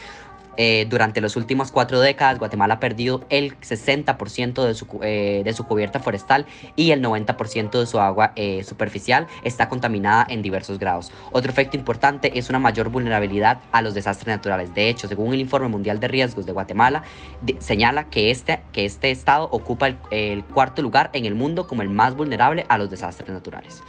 Eh, 0.56 0.86
durante 0.90 1.20
las 1.20 1.36
últimas 1.36 1.70
cuatro 1.72 2.00
décadas, 2.00 2.38
Guatemala 2.38 2.74
ha 2.74 2.80
perdido 2.80 3.24
el 3.30 3.58
60% 3.60 4.64
de 4.66 4.74
su, 4.74 4.86
eh, 5.02 5.42
de 5.42 5.52
su 5.52 5.64
cubierta 5.64 6.00
forestal 6.00 6.44
y 6.76 6.90
el 6.90 7.02
90% 7.02 7.80
de 7.80 7.86
su 7.86 7.98
agua 7.98 8.32
eh, 8.36 8.62
superficial 8.64 9.26
está 9.44 9.68
contaminada 9.70 10.26
en 10.28 10.42
diversos 10.42 10.78
grados. 10.78 11.12
Otro 11.32 11.50
efecto 11.50 11.78
importante 11.78 12.38
es 12.38 12.50
una 12.50 12.58
mayor 12.58 12.90
vulnerabilidad 12.90 13.60
a 13.72 13.80
los 13.80 13.94
desastres 13.94 14.28
naturales. 14.28 14.74
De 14.74 14.90
hecho, 14.90 15.08
según 15.08 15.32
el 15.32 15.40
Informe 15.40 15.68
Mundial 15.68 15.98
de 15.98 16.08
Riesgos 16.08 16.46
de 16.46 16.52
Guatemala, 16.52 17.04
señala 17.58 18.10
que 18.10 18.30
este, 18.30 18.60
que 18.72 18.84
este 18.84 19.10
estado 19.10 19.48
ocupa 19.50 19.86
el, 19.86 19.96
el, 20.10 20.44
cuarto 20.44 20.82
lugar 20.82 21.10
en 21.12 21.24
el 21.24 21.34
mundo 21.34 21.66
como 21.66 21.80
el 21.80 21.88
más 21.88 22.14
vulnerable 22.14 22.66
a 22.68 22.76
los 22.76 22.90
desastres 22.90 23.30
naturales. 23.30 23.82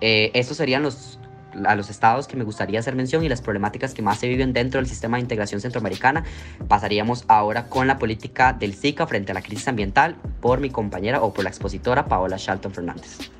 estos 0.00 0.58
serían 0.58 0.82
los 0.82 1.18
a 1.66 1.74
los 1.74 1.90
estados 1.90 2.26
que 2.26 2.36
me 2.36 2.44
gustaría 2.44 2.80
hacer 2.80 2.94
mención 2.94 3.24
y 3.24 3.28
las 3.28 3.40
problemáticas 3.40 3.94
que 3.94 4.02
más 4.02 4.18
se 4.18 4.28
viven 4.28 4.52
dentro 4.52 4.78
del 4.78 4.88
sistema 4.88 5.16
de 5.16 5.22
integración 5.22 5.60
centroamericana. 5.60 6.24
Pasaríamos 6.68 7.24
ahora 7.28 7.68
con 7.68 7.86
la 7.86 7.98
política 7.98 8.52
del 8.52 8.74
SICA 8.74 9.06
frente 9.06 9.32
a 9.32 9.34
la 9.34 9.42
crisis 9.42 9.68
ambiental 9.68 10.16
por 10.40 10.60
mi 10.60 10.70
compañera 10.70 11.22
o 11.22 11.32
por 11.32 11.44
la 11.44 11.50
expositora 11.50 12.06
Paola 12.06 12.36
Shalton 12.38 12.72
Fernández. 12.72 13.30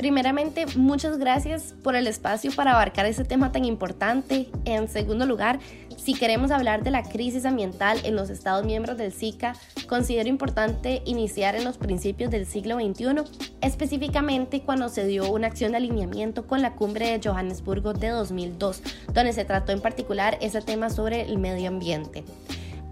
Primeramente, 0.00 0.64
muchas 0.76 1.18
gracias 1.18 1.74
por 1.82 1.94
el 1.94 2.06
espacio 2.06 2.52
para 2.56 2.72
abarcar 2.72 3.04
ese 3.04 3.22
tema 3.22 3.52
tan 3.52 3.66
importante. 3.66 4.48
En 4.64 4.88
segundo 4.88 5.26
lugar, 5.26 5.58
si 5.98 6.14
queremos 6.14 6.50
hablar 6.50 6.82
de 6.82 6.90
la 6.90 7.02
crisis 7.02 7.44
ambiental 7.44 8.00
en 8.04 8.16
los 8.16 8.30
Estados 8.30 8.64
miembros 8.64 8.96
del 8.96 9.12
SICA, 9.12 9.56
considero 9.90 10.30
importante 10.30 11.02
iniciar 11.04 11.54
en 11.54 11.64
los 11.64 11.76
principios 11.76 12.30
del 12.30 12.46
siglo 12.46 12.76
XXI, 12.76 13.24
específicamente 13.60 14.62
cuando 14.62 14.88
se 14.88 15.04
dio 15.04 15.30
una 15.30 15.48
acción 15.48 15.72
de 15.72 15.76
alineamiento 15.76 16.46
con 16.46 16.62
la 16.62 16.76
cumbre 16.76 17.10
de 17.10 17.28
Johannesburgo 17.28 17.92
de 17.92 18.08
2002, 18.08 18.82
donde 19.12 19.34
se 19.34 19.44
trató 19.44 19.72
en 19.72 19.82
particular 19.82 20.38
ese 20.40 20.62
tema 20.62 20.88
sobre 20.88 21.20
el 21.20 21.36
medio 21.36 21.68
ambiente. 21.68 22.24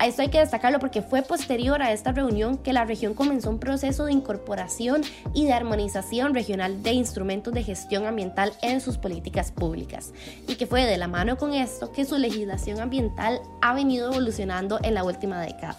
Esto 0.05 0.23
hay 0.23 0.29
que 0.29 0.39
destacarlo 0.39 0.79
porque 0.79 1.03
fue 1.03 1.23
posterior 1.23 1.83
a 1.83 1.93
esta 1.93 2.13
reunión 2.13 2.57
que 2.57 2.73
la 2.73 2.85
región 2.85 3.15
comenzó 3.15 3.51
un 3.51 3.59
proceso 3.59 4.05
de 4.05 4.13
incorporación 4.13 5.03
y 5.35 5.45
de 5.47 5.53
armonización 5.53 6.35
regional 6.35 6.85
de 6.85 6.93
instrumentos 6.93 7.53
de 7.53 7.65
gestión 7.65 8.07
ambiental 8.07 8.53
en 8.63 8.81
sus 8.81 8.97
políticas 8.97 9.51
públicas 9.51 10.13
y 10.47 10.55
que 10.55 10.69
fue 10.69 10.85
de 10.85 10.99
la 10.99 11.09
mano 11.09 11.37
con 11.37 11.53
esto 11.53 11.91
que 11.91 12.05
su 12.05 12.17
legislación 12.17 12.79
ambiental 12.81 13.41
ha 13.61 13.75
venido 13.75 14.13
evolucionando 14.13 14.79
en 14.85 14.95
la 14.95 15.03
última 15.03 15.41
década. 15.41 15.77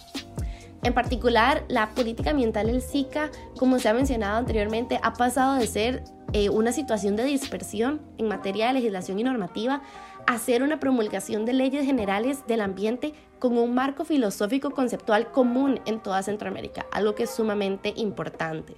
En 0.83 0.93
particular, 0.93 1.63
la 1.69 1.89
política 1.89 2.31
ambiental 2.31 2.67
del 2.67 2.81
SICA, 2.81 3.31
como 3.57 3.79
se 3.79 3.87
ha 3.87 3.93
mencionado 3.93 4.37
anteriormente, 4.37 4.99
ha 5.01 5.13
pasado 5.13 5.55
de 5.55 5.67
ser 5.67 6.03
eh, 6.33 6.49
una 6.49 6.71
situación 6.71 7.15
de 7.15 7.23
dispersión 7.23 8.01
en 8.17 8.27
materia 8.27 8.67
de 8.67 8.73
legislación 8.73 9.19
y 9.19 9.23
normativa 9.23 9.81
hacer 10.29 10.61
una 10.61 10.79
promulgación 10.79 11.43
de 11.45 11.53
leyes 11.53 11.83
generales 11.83 12.45
del 12.45 12.61
ambiente 12.61 13.13
con 13.39 13.57
un 13.57 13.73
marco 13.73 14.05
filosófico 14.05 14.69
conceptual 14.69 15.31
común 15.31 15.79
en 15.87 15.99
toda 15.99 16.21
Centroamérica, 16.21 16.85
algo 16.91 17.15
que 17.15 17.23
es 17.23 17.31
sumamente 17.31 17.93
importante. 17.95 18.75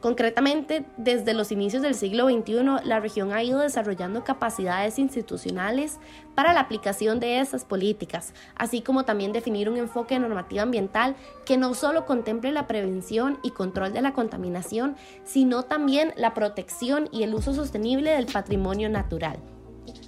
Concretamente, 0.00 0.86
desde 0.96 1.34
los 1.34 1.52
inicios 1.52 1.82
del 1.82 1.94
siglo 1.94 2.30
XXI, 2.30 2.86
la 2.86 3.00
región 3.00 3.34
ha 3.34 3.42
ido 3.42 3.58
desarrollando 3.58 4.24
capacidades 4.24 4.98
institucionales 4.98 5.98
para 6.34 6.54
la 6.54 6.60
aplicación 6.60 7.20
de 7.20 7.40
esas 7.40 7.66
políticas, 7.66 8.32
así 8.54 8.80
como 8.80 9.04
también 9.04 9.32
definir 9.32 9.68
un 9.68 9.76
enfoque 9.76 10.18
normativo 10.18 10.62
ambiental 10.62 11.16
que 11.44 11.58
no 11.58 11.74
solo 11.74 12.06
contemple 12.06 12.50
la 12.50 12.66
prevención 12.66 13.38
y 13.42 13.50
control 13.50 13.92
de 13.92 14.00
la 14.00 14.14
contaminación, 14.14 14.96
sino 15.24 15.64
también 15.64 16.14
la 16.16 16.32
protección 16.32 17.10
y 17.12 17.24
el 17.24 17.34
uso 17.34 17.52
sostenible 17.52 18.12
del 18.12 18.26
patrimonio 18.26 18.88
natural. 18.88 19.38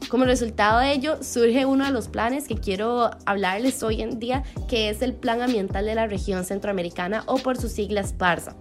Como 0.09 0.25
resultado 0.25 0.79
de 0.79 0.93
ello, 0.93 1.23
surge 1.23 1.67
uno 1.67 1.85
de 1.85 1.91
los 1.91 2.07
planes 2.07 2.47
que 2.47 2.55
quiero 2.55 3.11
hablarles 3.27 3.83
hoy 3.83 4.03
en 4.03 4.21
día, 4.21 4.45
que 4.69 4.89
es 4.89 5.03
el 5.03 5.15
Plan 5.15 5.43
Ambiental 5.43 5.85
de 5.85 5.97
la 5.97 6.07
Región 6.07 6.45
Centroamericana 6.45 7.25
o 7.27 7.39
por 7.39 7.57
sus 7.57 7.73
siglas 7.73 8.13
PARSA. 8.13 8.55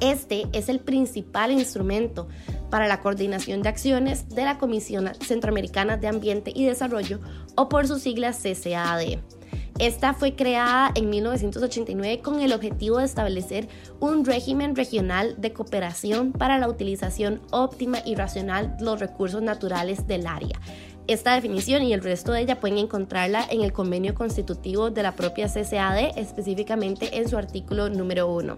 Este 0.00 0.46
es 0.52 0.70
el 0.70 0.80
principal 0.80 1.50
instrumento 1.50 2.28
para 2.70 2.88
la 2.88 3.00
coordinación 3.00 3.62
de 3.62 3.68
acciones 3.68 4.28
de 4.30 4.44
la 4.44 4.58
Comisión 4.58 5.12
Centroamericana 5.20 5.98
de 5.98 6.08
Ambiente 6.08 6.50
y 6.54 6.64
Desarrollo 6.64 7.20
o 7.56 7.68
por 7.68 7.86
sus 7.86 8.00
siglas 8.00 8.42
CCAD. 8.42 9.18
Esta 9.80 10.14
fue 10.14 10.36
creada 10.36 10.92
en 10.94 11.10
1989 11.10 12.20
con 12.22 12.40
el 12.40 12.52
objetivo 12.52 12.98
de 12.98 13.06
establecer 13.06 13.68
un 13.98 14.24
régimen 14.24 14.76
regional 14.76 15.34
de 15.38 15.52
cooperación 15.52 16.30
para 16.30 16.58
la 16.58 16.68
utilización 16.68 17.40
óptima 17.50 17.98
y 18.04 18.14
racional 18.14 18.76
de 18.76 18.84
los 18.84 19.00
recursos 19.00 19.42
naturales 19.42 20.06
del 20.06 20.28
área. 20.28 20.60
Esta 21.08 21.34
definición 21.34 21.82
y 21.82 21.92
el 21.92 22.04
resto 22.04 22.30
de 22.30 22.42
ella 22.42 22.60
pueden 22.60 22.78
encontrarla 22.78 23.44
en 23.50 23.62
el 23.62 23.72
convenio 23.72 24.14
constitutivo 24.14 24.90
de 24.90 25.02
la 25.02 25.16
propia 25.16 25.48
CCAD, 25.48 26.16
específicamente 26.16 27.18
en 27.18 27.28
su 27.28 27.36
artículo 27.36 27.90
número 27.90 28.32
1. 28.32 28.56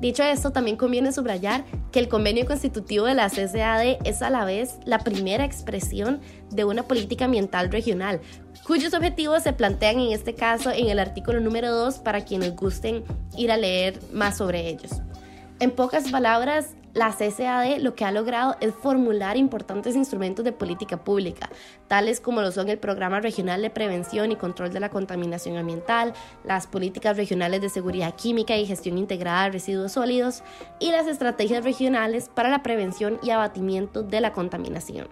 Dicho 0.00 0.22
esto, 0.22 0.52
también 0.52 0.76
conviene 0.76 1.10
subrayar 1.10 1.64
que 1.90 1.98
el 1.98 2.08
convenio 2.08 2.46
constitutivo 2.46 3.06
de 3.06 3.14
la 3.14 3.28
CCAD 3.28 3.98
es 4.04 4.22
a 4.22 4.30
la 4.30 4.44
vez 4.44 4.76
la 4.84 5.00
primera 5.00 5.44
expresión 5.44 6.20
de 6.50 6.64
una 6.64 6.84
política 6.84 7.24
ambiental 7.24 7.72
regional, 7.72 8.20
cuyos 8.64 8.94
objetivos 8.94 9.42
se 9.42 9.52
plantean 9.52 9.98
en 9.98 10.12
este 10.12 10.34
caso 10.34 10.70
en 10.70 10.88
el 10.88 11.00
artículo 11.00 11.40
número 11.40 11.72
2 11.72 11.98
para 11.98 12.24
quienes 12.24 12.54
gusten 12.54 13.02
ir 13.36 13.50
a 13.50 13.56
leer 13.56 13.98
más 14.12 14.36
sobre 14.36 14.68
ellos. 14.68 15.02
En 15.58 15.72
pocas 15.72 16.10
palabras, 16.12 16.76
la 16.98 17.12
CCAD 17.12 17.78
lo 17.78 17.94
que 17.94 18.04
ha 18.04 18.10
logrado 18.10 18.56
es 18.60 18.74
formular 18.74 19.36
importantes 19.36 19.94
instrumentos 19.94 20.44
de 20.44 20.50
política 20.50 20.96
pública, 20.96 21.48
tales 21.86 22.18
como 22.18 22.42
lo 22.42 22.50
son 22.50 22.68
el 22.68 22.78
Programa 22.78 23.20
Regional 23.20 23.62
de 23.62 23.70
Prevención 23.70 24.32
y 24.32 24.36
Control 24.36 24.72
de 24.72 24.80
la 24.80 24.90
Contaminación 24.90 25.56
Ambiental, 25.56 26.12
las 26.42 26.66
políticas 26.66 27.16
regionales 27.16 27.60
de 27.60 27.68
seguridad 27.68 28.16
química 28.16 28.56
y 28.56 28.66
gestión 28.66 28.98
integrada 28.98 29.44
de 29.44 29.50
residuos 29.50 29.92
sólidos 29.92 30.42
y 30.80 30.90
las 30.90 31.06
estrategias 31.06 31.62
regionales 31.62 32.28
para 32.28 32.50
la 32.50 32.64
prevención 32.64 33.20
y 33.22 33.30
abatimiento 33.30 34.02
de 34.02 34.20
la 34.20 34.32
contaminación. 34.32 35.06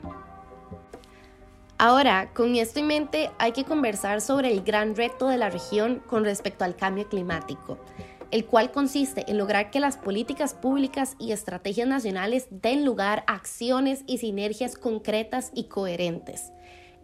Ahora, 1.79 2.31
con 2.35 2.57
esto 2.57 2.81
en 2.81 2.89
mente, 2.89 3.31
hay 3.39 3.53
que 3.53 3.65
conversar 3.65 4.21
sobre 4.23 4.51
el 4.51 4.63
gran 4.65 4.97
reto 4.97 5.29
de 5.29 5.37
la 5.37 5.51
región 5.51 6.03
con 6.09 6.25
respecto 6.25 6.65
al 6.65 6.75
cambio 6.75 7.09
climático 7.09 7.79
el 8.31 8.47
cual 8.47 8.71
consiste 8.71 9.25
en 9.31 9.39
lograr 9.39 9.71
que 9.71 9.81
las 9.81 9.97
políticas 9.97 10.55
públicas 10.55 11.17
y 11.19 11.33
estrategias 11.33 11.89
nacionales 11.89 12.49
den 12.51 12.85
lugar 12.85 13.25
a 13.27 13.35
acciones 13.35 14.03
y 14.07 14.19
sinergias 14.19 14.77
concretas 14.77 15.51
y 15.55 15.65
coherentes. 15.65 16.53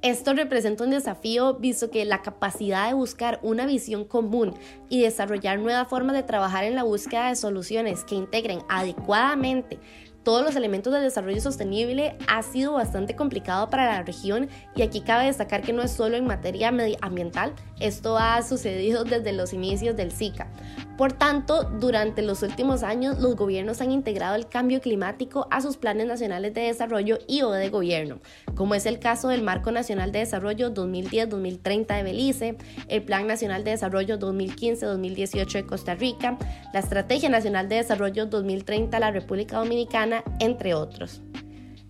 Esto 0.02 0.34
representa 0.34 0.82
un 0.82 0.90
desafío 0.90 1.54
visto 1.54 1.88
que 1.88 2.04
la 2.04 2.22
capacidad 2.22 2.88
de 2.88 2.94
buscar 2.94 3.38
una 3.44 3.66
visión 3.66 4.04
común 4.04 4.52
y 4.88 5.00
desarrollar 5.00 5.60
nuevas 5.60 5.86
formas 5.86 6.16
de 6.16 6.24
trabajar 6.24 6.64
en 6.64 6.74
la 6.74 6.82
búsqueda 6.82 7.28
de 7.28 7.36
soluciones 7.36 8.02
que 8.02 8.16
integren 8.16 8.62
adecuadamente 8.68 9.78
todos 10.22 10.44
los 10.44 10.56
elementos 10.56 10.92
del 10.92 11.02
desarrollo 11.02 11.40
sostenible 11.40 12.16
ha 12.28 12.42
sido 12.42 12.74
bastante 12.74 13.16
complicado 13.16 13.70
para 13.70 13.86
la 13.86 14.02
región 14.02 14.48
y 14.76 14.82
aquí 14.82 15.00
cabe 15.00 15.26
destacar 15.26 15.62
que 15.62 15.72
no 15.72 15.82
es 15.82 15.90
solo 15.90 16.16
en 16.16 16.26
materia 16.26 16.70
medioambiental, 16.70 17.52
esto 17.80 18.16
ha 18.18 18.40
sucedido 18.42 19.04
desde 19.12 19.32
los 19.32 19.52
inicios 19.52 19.96
del 19.96 20.12
SICA. 20.12 20.48
Por 20.96 21.12
tanto, 21.12 21.64
durante 21.64 22.22
los 22.22 22.42
últimos 22.42 22.82
años 22.82 23.18
los 23.18 23.34
gobiernos 23.34 23.80
han 23.80 23.90
integrado 23.90 24.36
el 24.36 24.46
cambio 24.46 24.80
climático 24.80 25.48
a 25.50 25.60
sus 25.60 25.76
planes 25.76 26.06
nacionales 26.06 26.54
de 26.54 26.62
desarrollo 26.62 27.18
y 27.26 27.42
o 27.42 27.50
de 27.50 27.70
gobierno, 27.70 28.20
como 28.54 28.74
es 28.74 28.86
el 28.86 28.98
caso 28.98 29.28
del 29.28 29.42
Marco 29.42 29.72
Nacional 29.72 30.12
de 30.12 30.20
Desarrollo 30.20 30.72
2010-2030 30.72 31.96
de 31.96 32.02
Belice, 32.02 32.56
el 32.88 33.02
Plan 33.02 33.26
Nacional 33.26 33.64
de 33.64 33.72
Desarrollo 33.72 34.18
2015-2018 34.18 35.52
de 35.52 35.66
Costa 35.66 35.94
Rica, 35.94 36.38
la 36.72 36.80
Estrategia 36.80 37.30
Nacional 37.30 37.68
de 37.68 37.76
Desarrollo 37.76 38.26
2030 38.26 38.96
de 38.96 39.00
la 39.00 39.10
República 39.10 39.56
Dominicana, 39.56 40.11
entre 40.40 40.74
otros. 40.74 41.22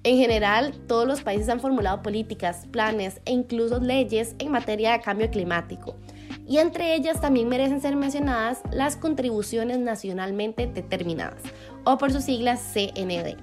En 0.05 0.17
general, 0.17 0.75
todos 0.89 1.07
los 1.07 1.23
países 1.23 1.49
han 1.49 1.61
formulado 1.61 2.03
políticas, 2.03 2.67
planes 2.73 3.21
e 3.25 3.33
incluso 3.33 3.79
leyes 3.79 4.35
en 4.41 4.51
materia 4.51 4.93
de 4.93 5.01
cambio 5.01 5.31
climático. 5.31 5.95
Y 6.47 6.59
entre 6.59 6.95
ellas 6.95 7.21
también 7.21 7.49
merecen 7.49 7.81
ser 7.81 7.95
mencionadas 7.95 8.63
las 8.73 8.97
contribuciones 8.97 9.79
nacionalmente 9.79 10.67
determinadas, 10.67 11.43
o 11.85 11.99
por 11.99 12.13
sus 12.13 12.25
siglas 12.25 12.61
CND. 12.73 13.37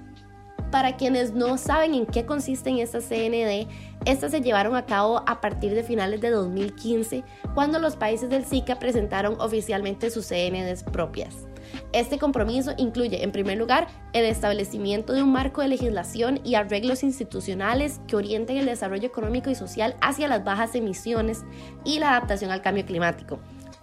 Para 0.70 0.96
quienes 0.96 1.32
no 1.32 1.56
saben 1.56 1.94
en 1.94 2.06
qué 2.06 2.26
consisten 2.26 2.78
estas 2.78 3.04
CND, 3.04 3.66
estas 4.04 4.30
se 4.30 4.40
llevaron 4.40 4.76
a 4.76 4.86
cabo 4.86 5.22
a 5.26 5.40
partir 5.40 5.74
de 5.74 5.82
finales 5.82 6.20
de 6.20 6.30
2015, 6.30 7.24
cuando 7.54 7.78
los 7.78 7.96
países 7.96 8.28
del 8.28 8.44
SICA 8.44 8.78
presentaron 8.78 9.40
oficialmente 9.40 10.10
sus 10.10 10.26
CNDs 10.26 10.84
propias. 10.84 11.49
Este 11.92 12.18
compromiso 12.18 12.72
incluye, 12.76 13.24
en 13.24 13.32
primer 13.32 13.58
lugar, 13.58 13.88
el 14.12 14.24
establecimiento 14.24 15.12
de 15.12 15.22
un 15.22 15.32
marco 15.32 15.60
de 15.60 15.68
legislación 15.68 16.40
y 16.44 16.54
arreglos 16.54 17.02
institucionales 17.02 18.00
que 18.06 18.16
orienten 18.16 18.56
el 18.56 18.66
desarrollo 18.66 19.06
económico 19.06 19.50
y 19.50 19.54
social 19.54 19.96
hacia 20.00 20.28
las 20.28 20.44
bajas 20.44 20.74
emisiones 20.74 21.44
y 21.84 21.98
la 21.98 22.10
adaptación 22.10 22.50
al 22.50 22.62
cambio 22.62 22.86
climático. 22.86 23.40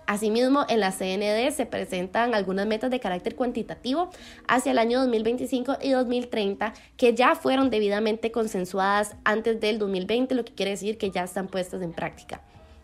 Asimismo, 0.07 0.65
en 0.69 0.79
la 0.79 0.93
CND 0.93 1.51
se 1.53 1.65
presentan 1.65 2.33
algunas 2.33 2.65
metas 2.65 2.89
de 2.89 3.01
carácter 3.01 3.35
cuantitativo 3.35 4.09
hacia 4.47 4.71
el 4.71 4.77
año 4.77 4.99
2025 4.99 5.79
y 5.81 5.91
2030 5.91 6.73
que 6.95 7.13
ya 7.13 7.35
fueron 7.35 7.69
debidamente 7.69 8.31
consensuadas 8.31 9.17
antes 9.25 9.59
del 9.59 9.79
2020, 9.79 10.33
lo 10.33 10.45
que 10.45 10.53
quiere 10.53 10.71
decir 10.71 10.97
que 10.97 11.11
ya 11.11 11.25
están 11.25 11.47
puestas 11.47 11.81
en 11.81 11.91
práctica. 11.91 12.41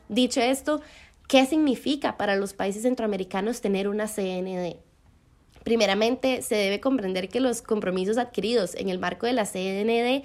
Dicho 0.09 0.41
esto, 0.41 0.81
¿qué 1.29 1.45
significa 1.45 2.17
para 2.17 2.35
los 2.35 2.53
países 2.53 2.81
centroamericanos 2.81 3.61
tener 3.61 3.87
una 3.87 4.07
CND? 4.07 4.75
Primeramente, 5.63 6.41
se 6.41 6.55
debe 6.55 6.79
comprender 6.79 7.29
que 7.29 7.39
los 7.39 7.61
compromisos 7.61 8.17
adquiridos 8.17 8.75
en 8.75 8.89
el 8.89 8.99
marco 8.99 9.25
de 9.25 9.33
la 9.33 9.45
CND 9.45 10.23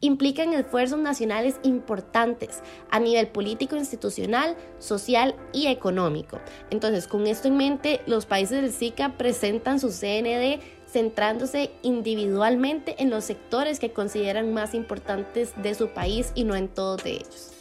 implican 0.00 0.54
esfuerzos 0.54 0.98
nacionales 0.98 1.56
importantes 1.62 2.60
a 2.90 2.98
nivel 2.98 3.28
político, 3.28 3.76
institucional, 3.76 4.56
social 4.78 5.34
y 5.52 5.66
económico. 5.66 6.40
Entonces, 6.70 7.06
con 7.06 7.26
esto 7.26 7.48
en 7.48 7.56
mente, 7.56 8.00
los 8.06 8.26
países 8.26 8.62
del 8.62 8.72
SICA 8.72 9.16
presentan 9.18 9.78
su 9.78 9.88
CND 9.88 10.60
centrándose 10.90 11.70
individualmente 11.82 12.96
en 12.98 13.10
los 13.10 13.24
sectores 13.24 13.78
que 13.78 13.92
consideran 13.92 14.52
más 14.52 14.74
importantes 14.74 15.52
de 15.62 15.74
su 15.74 15.88
país 15.88 16.32
y 16.34 16.44
no 16.44 16.56
en 16.56 16.68
todos 16.68 17.04
ellos. 17.04 17.59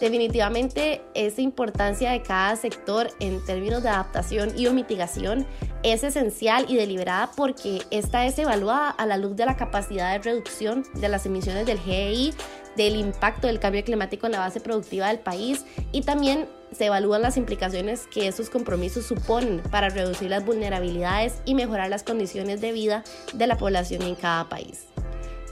Definitivamente 0.00 1.00
esa 1.14 1.40
importancia 1.40 2.10
de 2.10 2.20
cada 2.20 2.54
sector 2.56 3.08
en 3.18 3.42
términos 3.46 3.82
de 3.82 3.88
adaptación 3.88 4.52
y 4.56 4.66
o 4.66 4.74
mitigación 4.74 5.46
es 5.82 6.04
esencial 6.04 6.66
y 6.68 6.76
deliberada 6.76 7.30
porque 7.34 7.80
esta 7.90 8.26
es 8.26 8.38
evaluada 8.38 8.90
a 8.90 9.06
la 9.06 9.16
luz 9.16 9.36
de 9.36 9.46
la 9.46 9.56
capacidad 9.56 10.12
de 10.12 10.18
reducción 10.18 10.84
de 10.94 11.08
las 11.08 11.24
emisiones 11.24 11.64
del 11.64 11.78
GEI, 11.78 12.34
del 12.76 12.96
impacto 12.96 13.46
del 13.46 13.58
cambio 13.58 13.84
climático 13.84 14.26
en 14.26 14.32
la 14.32 14.40
base 14.40 14.60
productiva 14.60 15.08
del 15.08 15.18
país 15.18 15.64
y 15.92 16.02
también 16.02 16.46
se 16.72 16.86
evalúan 16.86 17.22
las 17.22 17.38
implicaciones 17.38 18.06
que 18.08 18.28
esos 18.28 18.50
compromisos 18.50 19.06
suponen 19.06 19.62
para 19.70 19.88
reducir 19.88 20.28
las 20.28 20.44
vulnerabilidades 20.44 21.40
y 21.46 21.54
mejorar 21.54 21.88
las 21.88 22.02
condiciones 22.02 22.60
de 22.60 22.72
vida 22.72 23.02
de 23.32 23.46
la 23.46 23.56
población 23.56 24.02
en 24.02 24.14
cada 24.14 24.48
país. 24.50 24.84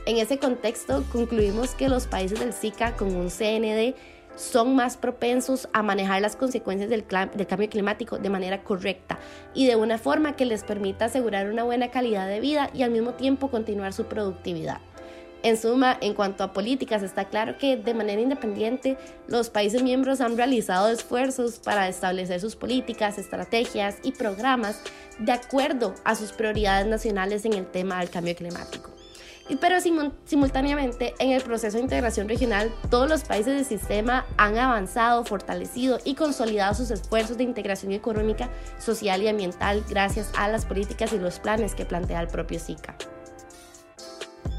En 0.07 0.19
ese 0.19 0.39
contexto, 0.39 1.03
concluimos 1.11 1.71
que 1.71 1.89
los 1.89 2.07
países 2.07 2.39
del 2.39 2.53
SICA 2.53 2.95
con 2.95 3.17
un 3.17 3.31
CND 3.31 3.95
son 4.37 4.75
más 4.75 4.97
propensos 4.97 5.69
a 5.73 5.83
manejar 5.83 6.21
las 6.21 6.37
consecuencias 6.37 6.91
del, 6.91 7.05
cambio 7.07 7.69
climático 7.69 8.19
de 8.19 8.31
manera 8.31 8.63
correcta 8.63 9.19
y 9.55 9.67
de 9.67 9.77
una 9.77 9.99
forma 9.99 10.37
que 10.37 10.45
les 10.45 10.65
permita 10.65 11.07
asegurar 11.07 11.51
una 11.51 11.65
buena 11.65 11.91
calidad 11.91 12.29
de 12.29 12.41
vida 12.41 12.71
y 12.75 12.83
al 12.83 12.91
mismo 12.91 13.15
tiempo 13.15 13.51
continuar 13.51 13.93
su 13.93 14.07
productividad. 14.07 14.81
En 15.43 15.59
suma, 15.59 15.99
en 16.01 16.15
cuanto 16.15 16.43
a 16.43 16.55
políticas, 16.55 17.03
está 17.03 17.27
claro 17.27 17.59
que 17.59 17.77
de 17.77 17.93
manera 17.93 18.23
independiente 18.23 18.97
los 19.29 19.51
países 19.51 19.83
miembros 19.83 20.23
han 20.23 20.39
realizado 20.39 20.89
esfuerzos 20.89 21.59
para 21.59 21.87
establecer 21.87 22.41
sus 22.41 22.57
políticas, 22.57 23.19
estrategias 23.19 23.99
y 24.03 24.13
programas 24.13 24.81
de 25.19 25.33
acuerdo 25.33 25.95
a 26.05 26.15
sus 26.15 26.33
prioridades 26.33 26.87
nacionales 26.87 27.45
en 27.45 27.53
el 27.53 27.67
tema 27.67 28.01
del 28.01 28.09
cambio 28.09 28.35
climático. 28.35 28.91
Pero 29.61 29.79
simultáneamente, 29.81 31.15
en 31.19 31.33
el 31.33 31.43
proceso 31.43 31.77
de 31.77 31.83
integración 31.83 32.29
regional, 32.29 32.73
todos 32.91 33.09
los 33.09 33.25
países 33.25 33.55
del 33.55 33.65
sistema 33.65 34.25
han 34.37 34.57
avanzado, 34.57 35.25
fortalecido 35.25 35.99
y 36.05 36.15
consolidado 36.15 36.75
sus 36.75 36.91
esfuerzos 36.91 37.37
de 37.37 37.45
integración 37.45 37.93
económica, 37.93 38.49
social 38.79 39.23
y 39.23 39.29
ambiental 39.29 39.85
gracias 39.89 40.31
a 40.37 40.49
las 40.49 40.65
políticas 40.65 41.13
y 41.13 41.19
los 41.19 41.39
planes 41.41 41.75
que 41.75 41.85
plantea 41.85 42.21
el 42.23 42.29
propio 42.29 42.59
SICA. 42.59 42.97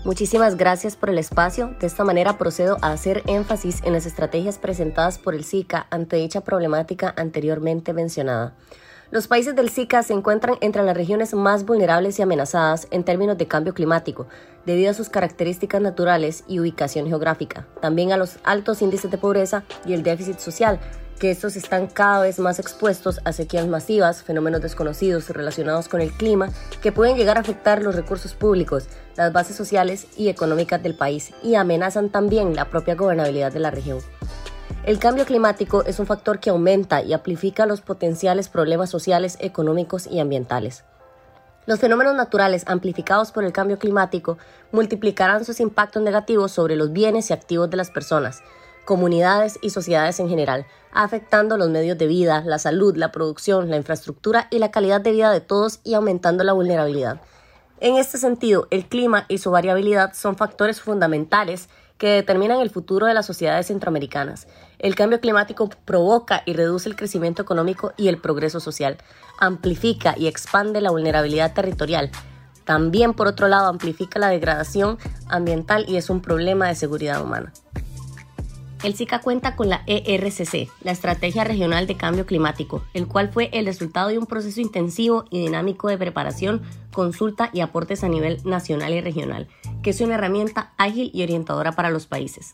Muchísimas 0.04 0.56
gracias 0.56 0.96
por 0.96 1.10
el 1.10 1.18
espacio. 1.18 1.75
De 1.80 1.88
esta 1.88 2.04
manera 2.04 2.38
procedo 2.38 2.77
a 2.84 2.92
hacer 2.92 3.24
énfasis 3.25 3.82
en 3.86 3.94
las 3.94 4.06
estrategias 4.06 4.60
presentadas 4.60 5.18
por 5.18 5.34
el 5.34 5.44
SICA 5.44 5.88
ante 5.89 6.18
dicha 6.18 6.42
problemática 6.42 7.12
anteriormente 7.18 7.92
mencionada. 7.92 8.54
Los 9.12 9.27
países 9.27 9.55
del 9.55 9.69
SICA 9.69 10.01
se 10.01 10.13
encuentran 10.13 10.57
entre 10.62 10.83
las 10.83 10.97
regiones 10.97 11.33
más 11.35 11.63
vulnerables 11.63 12.17
y 12.17 12.24
amenazadas 12.24 12.88
en 12.89 13.03
términos 13.03 13.38
de 13.38 13.47
cambio 13.47 13.75
climático, 13.75 14.27
debido 14.65 14.89
a 14.89 14.95
sus 14.95 15.09
características 15.09 15.79
naturales 15.79 16.43
y 16.47 16.59
ubicación 16.59 17.07
geográfica, 17.07 17.67
también 17.81 18.12
a 18.12 18.17
los 18.17 18.38
altos 18.43 18.81
índices 18.81 19.12
de 19.12 19.19
pobreza 19.19 19.63
y 19.85 19.93
el 19.93 20.01
déficit 20.01 20.39
social, 20.39 20.79
que 21.19 21.29
estos 21.29 21.55
están 21.55 21.85
cada 21.85 22.21
vez 22.21 22.39
más 22.39 22.57
expuestos 22.57 23.21
a 23.25 23.31
sequías 23.31 23.67
masivas, 23.67 24.24
fenómenos 24.24 24.62
desconocidos 24.62 25.29
relacionados 25.29 25.88
con 25.88 26.01
el 26.01 26.12
clima, 26.12 26.50
que 26.81 26.91
pueden 26.91 27.15
llegar 27.15 27.38
a 27.38 27.41
afectar 27.41 27.83
los 27.83 27.95
recursos 27.95 28.33
públicos, 28.33 28.88
las 29.15 29.31
bases 29.31 29.55
sociales 29.55 30.07
y 30.17 30.29
económicas 30.29 30.81
del 30.81 30.95
país 30.95 31.31
y 31.43 31.55
amenazan 31.55 32.09
también 32.09 32.55
la 32.55 32.65
propia 32.71 32.95
gobernabilidad 32.95 33.53
de 33.53 33.59
la 33.59 33.69
región. 33.69 34.00
El 34.86 35.00
cambio 35.00 35.25
climático 35.25 35.84
es 35.84 35.98
un 35.98 36.06
factor 36.06 36.39
que 36.39 36.51
aumenta 36.51 37.01
y 37.01 37.13
amplifica 37.13 37.65
los 37.65 37.82
potenciales 37.82 38.50
problemas 38.50 38.92
sociales, 38.92 39.36
económicos 39.42 40.06
y 40.06 40.20
ambientales. 40.20 40.84
Los 41.65 41.80
fenómenos 41.80 42.13
naturales 42.13 42.65
amplificados 42.68 43.32
por 43.32 43.44
el 43.44 43.51
cambio 43.51 43.80
climático 43.80 44.38
multiplicarán 44.72 45.44
sus 45.44 45.60
impactos 45.60 46.04
negativos 46.04 46.51
sobre 46.51 46.75
los 46.75 46.94
bienes 46.94 47.32
y 47.32 47.34
activos 47.34 47.68
de 47.72 47.77
las 47.77 47.89
personas, 47.89 48.44
comunidades 48.86 49.58
y 49.63 49.72
sociedades 49.72 50.20
en 50.20 50.30
general, 50.30 50.68
afectando 50.94 51.58
los 51.58 51.72
medios 51.72 51.98
de 51.98 52.06
vida, 52.06 52.44
la 52.46 52.60
salud, 52.60 52.96
la 52.96 53.12
producción, 53.12 53.72
la 53.72 53.77
infraestructura 53.77 54.48
y 54.51 54.60
la 54.60 54.70
calidad 54.70 55.01
de 55.01 55.13
vida 55.13 55.32
de 55.32 55.42
todos 55.42 55.80
y 55.84 55.96
aumentando 55.96 56.44
la 56.44 56.54
vulnerabilidad. 56.54 57.22
En 57.80 57.98
este 57.98 58.20
sentido, 58.20 58.68
el 58.70 58.86
clima 58.86 59.25
y 59.30 59.39
su 59.39 59.50
variabilidad 59.50 60.13
son 60.13 60.38
factores 60.38 60.80
fundamentales 60.80 61.70
que 61.97 62.07
determinan 62.09 62.59
el 62.59 62.69
futuro 62.69 63.07
de 63.07 63.13
las 63.13 63.25
sociedades 63.25 63.67
centroamericanas. 63.67 64.47
El 64.79 64.95
cambio 64.95 65.19
climático 65.19 65.69
provoca 65.85 66.43
y 66.45 66.53
reduce 66.53 66.89
el 66.89 66.95
crecimiento 66.95 67.41
económico 67.41 67.93
y 67.97 68.07
el 68.07 68.17
progreso 68.17 68.59
social, 68.59 68.97
amplifica 69.39 70.15
y 70.17 70.27
expande 70.27 70.81
la 70.81 70.91
vulnerabilidad 70.91 71.53
territorial. 71.53 72.11
También, 72.65 73.13
por 73.13 73.27
otro 73.27 73.47
lado, 73.47 73.67
amplifica 73.67 74.19
la 74.19 74.29
degradación 74.29 74.97
ambiental 75.27 75.85
y 75.87 75.97
es 75.97 76.09
un 76.09 76.21
problema 76.21 76.67
de 76.67 76.75
seguridad 76.75 77.21
humana. 77.21 77.53
El 78.86 78.94
SICA 78.94 79.20
cuenta 79.22 79.56
con 79.56 79.68
la 79.68 79.82
ERCC, 79.88 80.70
la 80.84 80.92
Estrategia 80.92 81.44
Regional 81.44 81.88
de 81.88 81.98
Cambio 81.98 82.27
Climático, 82.27 82.84
el 82.94 83.08
cual 83.08 83.30
fue 83.30 83.50
el 83.51 83.65
resultado 83.65 84.10
de 84.10 84.20
un 84.20 84.27
proceso 84.27 84.62
intensivo 84.62 85.25
y 85.32 85.39
dinámico 85.39 85.88
de 85.88 85.98
preparación, 85.98 86.62
consulta 86.94 87.50
y 87.51 87.62
aportes 87.62 88.04
a 88.04 88.10
nivel 88.10 88.38
nacional 88.46 88.94
y 88.94 89.01
regional, 89.01 89.48
que 89.82 89.89
es 89.89 90.01
una 90.01 90.13
herramienta 90.13 90.72
ágil 90.77 91.10
y 91.15 91.24
orientadora 91.24 91.72
para 91.72 91.89
los 91.89 92.06
países. 92.06 92.54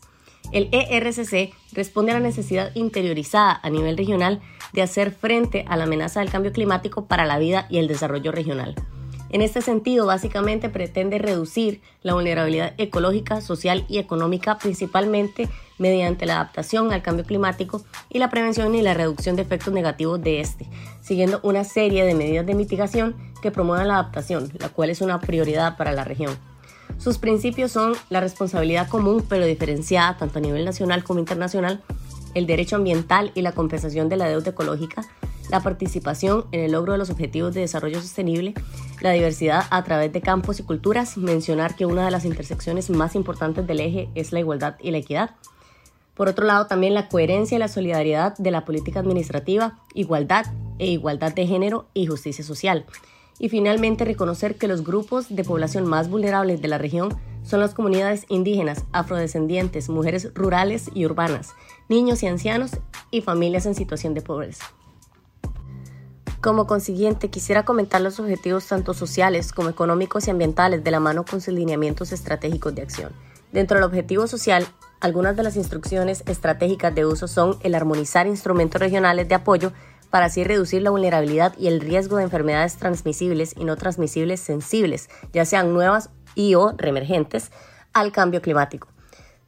El 0.52 0.70
ERCC 0.72 1.52
responde 1.74 2.12
a 2.12 2.14
la 2.14 2.20
necesidad 2.20 2.74
interiorizada 2.74 3.60
a 3.62 3.68
nivel 3.68 3.98
regional 3.98 4.40
de 4.72 4.80
hacer 4.80 5.10
frente 5.10 5.66
a 5.68 5.76
la 5.76 5.84
amenaza 5.84 6.20
del 6.20 6.30
cambio 6.30 6.52
climático 6.52 7.04
para 7.08 7.26
la 7.26 7.38
vida 7.38 7.66
y 7.68 7.76
el 7.76 7.88
desarrollo 7.88 8.32
regional. 8.32 8.74
En 9.32 9.40
este 9.40 9.62
sentido, 9.62 10.04
básicamente 10.04 10.68
pretende 10.68 11.18
reducir 11.18 11.80
la 12.02 12.12
vulnerabilidad 12.12 12.74
ecológica, 12.76 13.40
social 13.40 13.86
y 13.88 13.96
económica, 13.96 14.58
principalmente 14.58 15.48
mediante 15.78 16.26
la 16.26 16.34
adaptación 16.34 16.92
al 16.92 17.00
cambio 17.00 17.24
climático 17.24 17.82
y 18.10 18.18
la 18.18 18.28
prevención 18.28 18.74
y 18.74 18.82
la 18.82 18.92
reducción 18.92 19.34
de 19.34 19.42
efectos 19.42 19.72
negativos 19.72 20.22
de 20.22 20.40
este, 20.40 20.68
siguiendo 21.00 21.40
una 21.42 21.64
serie 21.64 22.04
de 22.04 22.14
medidas 22.14 22.44
de 22.44 22.54
mitigación 22.54 23.16
que 23.40 23.50
promuevan 23.50 23.88
la 23.88 23.94
adaptación, 23.94 24.52
la 24.58 24.68
cual 24.68 24.90
es 24.90 25.00
una 25.00 25.18
prioridad 25.18 25.78
para 25.78 25.92
la 25.92 26.04
región. 26.04 26.36
Sus 26.98 27.16
principios 27.16 27.72
son 27.72 27.94
la 28.10 28.20
responsabilidad 28.20 28.86
común 28.86 29.24
pero 29.26 29.46
diferenciada 29.46 30.18
tanto 30.18 30.40
a 30.40 30.42
nivel 30.42 30.66
nacional 30.66 31.04
como 31.04 31.20
internacional, 31.20 31.82
el 32.34 32.46
derecho 32.46 32.76
ambiental 32.76 33.32
y 33.34 33.40
la 33.40 33.52
compensación 33.52 34.10
de 34.10 34.18
la 34.18 34.28
deuda 34.28 34.50
ecológica, 34.50 35.06
la 35.52 35.60
participación 35.60 36.46
en 36.50 36.60
el 36.60 36.72
logro 36.72 36.92
de 36.92 36.98
los 36.98 37.10
objetivos 37.10 37.52
de 37.52 37.60
desarrollo 37.60 38.00
sostenible, 38.00 38.54
la 39.02 39.12
diversidad 39.12 39.64
a 39.68 39.84
través 39.84 40.10
de 40.10 40.22
campos 40.22 40.58
y 40.58 40.62
culturas, 40.62 41.18
mencionar 41.18 41.76
que 41.76 41.84
una 41.84 42.06
de 42.06 42.10
las 42.10 42.24
intersecciones 42.24 42.88
más 42.88 43.14
importantes 43.14 43.66
del 43.66 43.80
eje 43.80 44.08
es 44.14 44.32
la 44.32 44.40
igualdad 44.40 44.76
y 44.80 44.90
la 44.92 44.98
equidad. 44.98 45.36
Por 46.14 46.28
otro 46.28 46.46
lado, 46.46 46.68
también 46.68 46.94
la 46.94 47.08
coherencia 47.08 47.56
y 47.56 47.58
la 47.58 47.68
solidaridad 47.68 48.34
de 48.38 48.50
la 48.50 48.64
política 48.64 49.00
administrativa, 49.00 49.78
igualdad 49.92 50.46
e 50.78 50.86
igualdad 50.86 51.34
de 51.34 51.46
género 51.46 51.86
y 51.92 52.06
justicia 52.06 52.42
social. 52.42 52.86
Y 53.38 53.50
finalmente, 53.50 54.06
reconocer 54.06 54.56
que 54.56 54.68
los 54.68 54.82
grupos 54.82 55.36
de 55.36 55.44
población 55.44 55.84
más 55.84 56.08
vulnerables 56.08 56.62
de 56.62 56.68
la 56.68 56.78
región 56.78 57.14
son 57.42 57.60
las 57.60 57.74
comunidades 57.74 58.24
indígenas, 58.30 58.86
afrodescendientes, 58.92 59.90
mujeres 59.90 60.32
rurales 60.34 60.90
y 60.94 61.04
urbanas, 61.04 61.50
niños 61.90 62.22
y 62.22 62.26
ancianos 62.26 62.70
y 63.10 63.20
familias 63.20 63.66
en 63.66 63.74
situación 63.74 64.14
de 64.14 64.22
pobreza. 64.22 64.72
Como 66.42 66.66
consiguiente, 66.66 67.30
quisiera 67.30 67.64
comentar 67.64 68.00
los 68.00 68.18
objetivos 68.18 68.66
tanto 68.66 68.94
sociales 68.94 69.52
como 69.52 69.68
económicos 69.68 70.26
y 70.26 70.32
ambientales 70.32 70.82
de 70.82 70.90
la 70.90 70.98
mano 70.98 71.24
con 71.24 71.40
sus 71.40 71.54
lineamientos 71.54 72.10
estratégicos 72.10 72.74
de 72.74 72.82
acción. 72.82 73.12
Dentro 73.52 73.76
del 73.76 73.84
objetivo 73.84 74.26
social, 74.26 74.66
algunas 74.98 75.36
de 75.36 75.44
las 75.44 75.54
instrucciones 75.54 76.24
estratégicas 76.26 76.92
de 76.96 77.06
uso 77.06 77.28
son 77.28 77.58
el 77.62 77.76
armonizar 77.76 78.26
instrumentos 78.26 78.80
regionales 78.80 79.28
de 79.28 79.36
apoyo 79.36 79.72
para 80.10 80.26
así 80.26 80.42
reducir 80.42 80.82
la 80.82 80.90
vulnerabilidad 80.90 81.56
y 81.58 81.68
el 81.68 81.80
riesgo 81.80 82.16
de 82.16 82.24
enfermedades 82.24 82.76
transmisibles 82.76 83.54
y 83.56 83.62
no 83.62 83.76
transmisibles 83.76 84.40
sensibles, 84.40 85.10
ya 85.32 85.44
sean 85.44 85.72
nuevas 85.72 86.10
y 86.34 86.56
o 86.56 86.74
reemergentes, 86.76 87.52
al 87.92 88.10
cambio 88.10 88.42
climático 88.42 88.91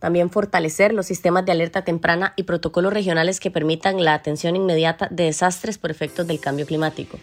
también 0.05 0.29
fortalecer 0.29 0.93
los 0.93 1.07
sistemas 1.07 1.47
de 1.47 1.53
alerta 1.53 1.83
temprana 1.83 2.35
y 2.37 2.43
protocolos 2.43 2.93
regionales 2.93 3.41
que 3.41 3.51
permitan 3.51 4.05
la 4.05 4.13
atención 4.13 4.55
inmediata 4.55 5.09
de 5.11 5.25
desastres 5.25 5.79
por 5.79 5.91
efectos 5.91 6.27
del 6.27 6.41
cambio 6.41 6.67
climático. 6.67 7.19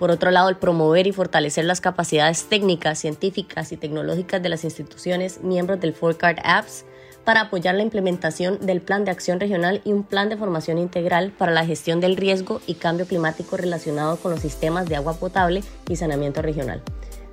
Por 0.00 0.10
otro 0.10 0.32
lado, 0.32 0.48
el 0.48 0.56
promover 0.56 1.06
y 1.06 1.12
fortalecer 1.12 1.64
las 1.64 1.80
capacidades 1.80 2.46
técnicas, 2.46 2.98
científicas 2.98 3.70
y 3.70 3.76
tecnológicas 3.76 4.42
de 4.42 4.48
las 4.48 4.64
instituciones 4.64 5.44
miembros 5.44 5.78
del 5.78 5.94
Forecard 5.94 6.38
Apps 6.42 6.84
para 7.22 7.42
apoyar 7.42 7.76
la 7.76 7.84
implementación 7.84 8.58
del 8.66 8.80
Plan 8.80 9.04
de 9.04 9.12
Acción 9.12 9.38
Regional 9.38 9.80
y 9.84 9.92
un 9.92 10.02
plan 10.02 10.28
de 10.28 10.36
formación 10.36 10.78
integral 10.78 11.30
para 11.30 11.52
la 11.52 11.64
gestión 11.64 12.00
del 12.00 12.16
riesgo 12.16 12.60
y 12.66 12.74
cambio 12.74 13.06
climático 13.06 13.56
relacionado 13.56 14.16
con 14.16 14.32
los 14.32 14.40
sistemas 14.40 14.88
de 14.88 14.96
agua 14.96 15.14
potable 15.20 15.62
y 15.88 15.94
saneamiento 15.94 16.42
regional. 16.42 16.82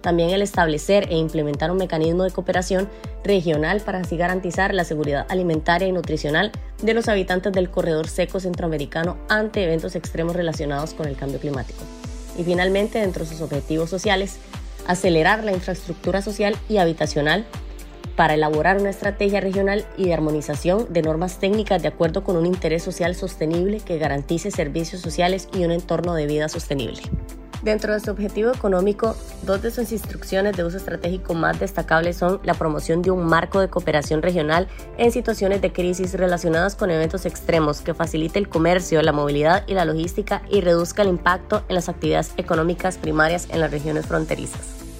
También 0.01 0.31
el 0.31 0.41
establecer 0.41 1.07
e 1.09 1.17
implementar 1.17 1.71
un 1.71 1.77
mecanismo 1.77 2.23
de 2.23 2.31
cooperación 2.31 2.89
regional 3.23 3.81
para 3.81 3.99
así 3.99 4.17
garantizar 4.17 4.73
la 4.73 4.83
seguridad 4.83 5.25
alimentaria 5.29 5.87
y 5.87 5.91
nutricional 5.91 6.51
de 6.81 6.93
los 6.93 7.07
habitantes 7.07 7.53
del 7.53 7.69
corredor 7.69 8.07
seco 8.07 8.39
centroamericano 8.39 9.17
ante 9.29 9.63
eventos 9.63 9.95
extremos 9.95 10.35
relacionados 10.35 10.93
con 10.93 11.07
el 11.07 11.15
cambio 11.15 11.39
climático. 11.39 11.79
Y 12.37 12.43
finalmente, 12.43 12.99
dentro 12.99 13.23
de 13.23 13.29
sus 13.29 13.41
objetivos 13.41 13.89
sociales, 13.89 14.37
acelerar 14.87 15.43
la 15.43 15.51
infraestructura 15.51 16.21
social 16.21 16.57
y 16.67 16.77
habitacional 16.77 17.45
para 18.15 18.33
elaborar 18.33 18.77
una 18.77 18.89
estrategia 18.89 19.39
regional 19.39 19.85
y 19.97 20.05
de 20.05 20.13
armonización 20.13 20.91
de 20.91 21.01
normas 21.01 21.39
técnicas 21.39 21.81
de 21.81 21.87
acuerdo 21.87 22.23
con 22.23 22.35
un 22.35 22.45
interés 22.45 22.83
social 22.83 23.15
sostenible 23.15 23.79
que 23.79 23.97
garantice 23.97 24.51
servicios 24.51 25.01
sociales 25.01 25.47
y 25.53 25.63
un 25.63 25.71
entorno 25.71 26.13
de 26.15 26.25
vida 26.25 26.49
sostenible. 26.49 27.01
Dentro 27.61 27.93
de 27.93 27.99
su 27.99 28.09
objetivo 28.09 28.51
económico, 28.51 29.15
dos 29.43 29.61
de 29.61 29.69
sus 29.69 29.91
instrucciones 29.91 30.57
de 30.57 30.63
uso 30.63 30.77
estratégico 30.77 31.35
más 31.35 31.59
destacables 31.59 32.17
son 32.17 32.39
la 32.43 32.55
promoción 32.55 33.03
de 33.03 33.11
un 33.11 33.23
marco 33.25 33.59
de 33.59 33.69
cooperación 33.69 34.23
regional 34.23 34.67
en 34.97 35.11
situaciones 35.11 35.61
de 35.61 35.71
crisis 35.71 36.15
relacionadas 36.15 36.75
con 36.75 36.89
eventos 36.89 37.27
extremos 37.27 37.81
que 37.81 37.93
facilite 37.93 38.39
el 38.39 38.49
comercio, 38.49 39.03
la 39.03 39.11
movilidad 39.11 39.63
y 39.67 39.75
la 39.75 39.85
logística 39.85 40.41
y 40.49 40.61
reduzca 40.61 41.03
el 41.03 41.09
impacto 41.09 41.63
en 41.69 41.75
las 41.75 41.87
actividades 41.87 42.31
económicas 42.37 42.97
primarias 42.97 43.47
en 43.51 43.59
las 43.59 43.69
regiones 43.69 44.07
fronterizas 44.07 44.90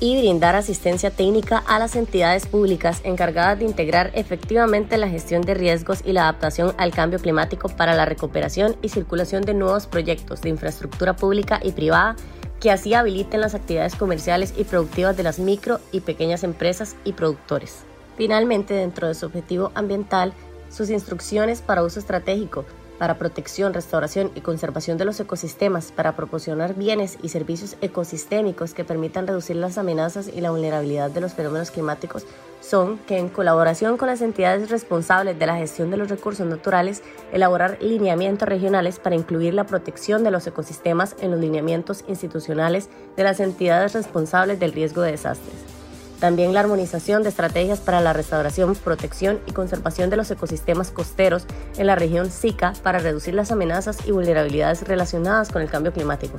y 0.00 0.18
brindar 0.18 0.56
asistencia 0.56 1.10
técnica 1.10 1.58
a 1.58 1.78
las 1.78 1.94
entidades 1.94 2.46
públicas 2.46 3.02
encargadas 3.04 3.58
de 3.58 3.66
integrar 3.66 4.10
efectivamente 4.14 4.96
la 4.96 5.08
gestión 5.08 5.42
de 5.42 5.54
riesgos 5.54 6.00
y 6.04 6.12
la 6.12 6.22
adaptación 6.22 6.74
al 6.78 6.92
cambio 6.92 7.18
climático 7.18 7.68
para 7.68 7.94
la 7.94 8.06
recuperación 8.06 8.76
y 8.80 8.88
circulación 8.88 9.42
de 9.42 9.54
nuevos 9.54 9.86
proyectos 9.86 10.40
de 10.40 10.48
infraestructura 10.48 11.14
pública 11.14 11.60
y 11.62 11.72
privada 11.72 12.16
que 12.60 12.70
así 12.70 12.94
habiliten 12.94 13.40
las 13.42 13.54
actividades 13.54 13.94
comerciales 13.94 14.54
y 14.56 14.64
productivas 14.64 15.16
de 15.16 15.22
las 15.22 15.38
micro 15.38 15.80
y 15.92 16.00
pequeñas 16.00 16.44
empresas 16.44 16.96
y 17.04 17.12
productores. 17.12 17.84
Finalmente, 18.16 18.74
dentro 18.74 19.08
de 19.08 19.14
su 19.14 19.26
objetivo 19.26 19.70
ambiental, 19.74 20.34
sus 20.70 20.90
instrucciones 20.90 21.62
para 21.62 21.82
uso 21.82 22.00
estratégico 22.00 22.64
para 23.00 23.16
protección, 23.16 23.72
restauración 23.72 24.30
y 24.34 24.42
conservación 24.42 24.98
de 24.98 25.06
los 25.06 25.18
ecosistemas, 25.20 25.90
para 25.90 26.14
proporcionar 26.16 26.74
bienes 26.74 27.16
y 27.22 27.30
servicios 27.30 27.76
ecosistémicos 27.80 28.74
que 28.74 28.84
permitan 28.84 29.26
reducir 29.26 29.56
las 29.56 29.78
amenazas 29.78 30.28
y 30.28 30.42
la 30.42 30.50
vulnerabilidad 30.50 31.10
de 31.10 31.22
los 31.22 31.32
fenómenos 31.32 31.70
climáticos, 31.70 32.26
son 32.60 32.98
que 32.98 33.16
en 33.16 33.30
colaboración 33.30 33.96
con 33.96 34.08
las 34.08 34.20
entidades 34.20 34.68
responsables 34.68 35.38
de 35.38 35.46
la 35.46 35.56
gestión 35.56 35.90
de 35.90 35.96
los 35.96 36.10
recursos 36.10 36.46
naturales, 36.46 37.02
elaborar 37.32 37.78
lineamientos 37.80 38.46
regionales 38.46 38.98
para 38.98 39.16
incluir 39.16 39.54
la 39.54 39.64
protección 39.64 40.22
de 40.22 40.32
los 40.32 40.46
ecosistemas 40.46 41.16
en 41.22 41.30
los 41.30 41.40
lineamientos 41.40 42.04
institucionales 42.06 42.90
de 43.16 43.24
las 43.24 43.40
entidades 43.40 43.94
responsables 43.94 44.60
del 44.60 44.74
riesgo 44.74 45.00
de 45.00 45.12
desastres 45.12 45.79
también 46.20 46.52
la 46.52 46.60
armonización 46.60 47.22
de 47.22 47.30
estrategias 47.30 47.80
para 47.80 48.00
la 48.00 48.12
restauración, 48.12 48.76
protección 48.76 49.40
y 49.46 49.52
conservación 49.52 50.10
de 50.10 50.16
los 50.16 50.30
ecosistemas 50.30 50.90
costeros 50.90 51.46
en 51.76 51.86
la 51.86 51.96
región 51.96 52.30
SICA 52.30 52.74
para 52.82 52.98
reducir 52.98 53.34
las 53.34 53.50
amenazas 53.50 54.06
y 54.06 54.12
vulnerabilidades 54.12 54.86
relacionadas 54.86 55.50
con 55.50 55.62
el 55.62 55.70
cambio 55.70 55.92
climático. 55.92 56.38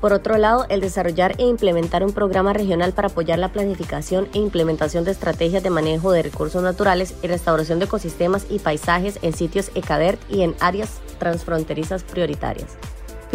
Por 0.00 0.12
otro 0.12 0.36
lado, 0.36 0.66
el 0.68 0.82
desarrollar 0.82 1.34
e 1.38 1.44
implementar 1.44 2.04
un 2.04 2.12
programa 2.12 2.52
regional 2.52 2.92
para 2.92 3.08
apoyar 3.08 3.38
la 3.38 3.52
planificación 3.52 4.28
e 4.34 4.38
implementación 4.38 5.04
de 5.04 5.12
estrategias 5.12 5.62
de 5.62 5.70
manejo 5.70 6.12
de 6.12 6.22
recursos 6.22 6.62
naturales 6.62 7.14
y 7.22 7.26
restauración 7.26 7.78
de 7.78 7.86
ecosistemas 7.86 8.44
y 8.50 8.58
paisajes 8.58 9.18
en 9.22 9.32
sitios 9.32 9.70
ECADERT 9.74 10.20
y 10.30 10.42
en 10.42 10.54
áreas 10.60 11.00
transfronterizas 11.18 12.02
prioritarias. 12.02 12.76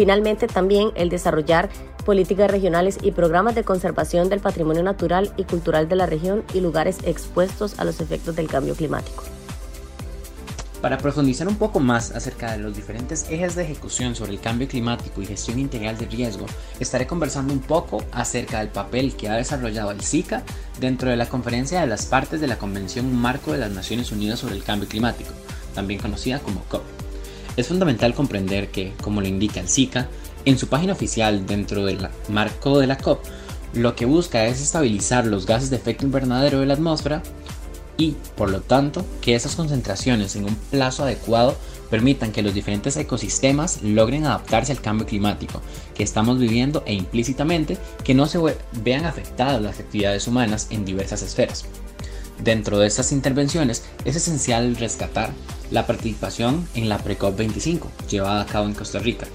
Finalmente, 0.00 0.46
también 0.46 0.92
el 0.94 1.10
desarrollar 1.10 1.68
políticas 2.06 2.50
regionales 2.50 2.96
y 3.02 3.10
programas 3.10 3.54
de 3.54 3.64
conservación 3.64 4.30
del 4.30 4.40
patrimonio 4.40 4.82
natural 4.82 5.30
y 5.36 5.44
cultural 5.44 5.90
de 5.90 5.96
la 5.96 6.06
región 6.06 6.42
y 6.54 6.62
lugares 6.62 7.00
expuestos 7.04 7.78
a 7.78 7.84
los 7.84 8.00
efectos 8.00 8.34
del 8.34 8.48
cambio 8.48 8.74
climático. 8.74 9.24
Para 10.80 10.96
profundizar 10.96 11.46
un 11.48 11.56
poco 11.56 11.80
más 11.80 12.12
acerca 12.12 12.52
de 12.52 12.60
los 12.60 12.74
diferentes 12.74 13.26
ejes 13.28 13.54
de 13.56 13.64
ejecución 13.64 14.14
sobre 14.14 14.32
el 14.32 14.40
cambio 14.40 14.68
climático 14.68 15.20
y 15.20 15.26
gestión 15.26 15.58
integral 15.58 15.98
de 15.98 16.06
riesgo, 16.06 16.46
estaré 16.80 17.06
conversando 17.06 17.52
un 17.52 17.60
poco 17.60 18.02
acerca 18.10 18.60
del 18.60 18.68
papel 18.68 19.14
que 19.16 19.28
ha 19.28 19.34
desarrollado 19.34 19.90
el 19.90 20.00
SICA 20.00 20.44
dentro 20.80 21.10
de 21.10 21.18
la 21.18 21.28
conferencia 21.28 21.82
de 21.82 21.86
las 21.86 22.06
partes 22.06 22.40
de 22.40 22.46
la 22.46 22.56
Convención 22.56 23.14
Marco 23.14 23.52
de 23.52 23.58
las 23.58 23.70
Naciones 23.70 24.12
Unidas 24.12 24.38
sobre 24.38 24.54
el 24.54 24.64
Cambio 24.64 24.88
Climático, 24.88 25.32
también 25.74 26.00
conocida 26.00 26.38
como 26.38 26.60
COP. 26.70 26.84
Es 27.60 27.68
fundamental 27.68 28.14
comprender 28.14 28.70
que, 28.70 28.94
como 29.02 29.20
lo 29.20 29.28
indica 29.28 29.60
el 29.60 29.68
SICA, 29.68 30.08
en 30.46 30.56
su 30.56 30.68
página 30.68 30.94
oficial 30.94 31.46
dentro 31.46 31.84
del 31.84 32.08
marco 32.30 32.78
de 32.78 32.86
la 32.86 32.96
COP, 32.96 33.22
lo 33.74 33.94
que 33.94 34.06
busca 34.06 34.46
es 34.46 34.62
estabilizar 34.62 35.26
los 35.26 35.44
gases 35.44 35.68
de 35.68 35.76
efecto 35.76 36.06
invernadero 36.06 36.60
de 36.60 36.66
la 36.66 36.72
atmósfera 36.72 37.22
y, 37.98 38.16
por 38.34 38.48
lo 38.50 38.62
tanto, 38.62 39.04
que 39.20 39.34
esas 39.34 39.56
concentraciones 39.56 40.36
en 40.36 40.46
un 40.46 40.54
plazo 40.70 41.02
adecuado 41.02 41.54
permitan 41.90 42.32
que 42.32 42.40
los 42.40 42.54
diferentes 42.54 42.96
ecosistemas 42.96 43.82
logren 43.82 44.24
adaptarse 44.24 44.72
al 44.72 44.80
cambio 44.80 45.06
climático 45.06 45.60
que 45.94 46.02
estamos 46.02 46.38
viviendo 46.38 46.82
e 46.86 46.94
implícitamente 46.94 47.76
que 48.04 48.14
no 48.14 48.26
se 48.26 48.38
vean 48.82 49.04
afectadas 49.04 49.60
las 49.60 49.80
actividades 49.80 50.26
humanas 50.26 50.68
en 50.70 50.86
diversas 50.86 51.20
esferas. 51.20 51.66
Dentro 52.42 52.78
de 52.78 52.86
estas 52.86 53.12
intervenciones 53.12 53.84
es 54.04 54.16
esencial 54.16 54.76
rescatar 54.76 55.30
la 55.70 55.86
participación 55.86 56.66
en 56.74 56.88
la 56.88 56.98
Precop 56.98 57.36
25 57.36 57.90
llevada 58.08 58.42
a 58.42 58.46
cabo 58.46 58.66
en 58.66 58.74
Costa 58.74 58.98
Rica 58.98 59.26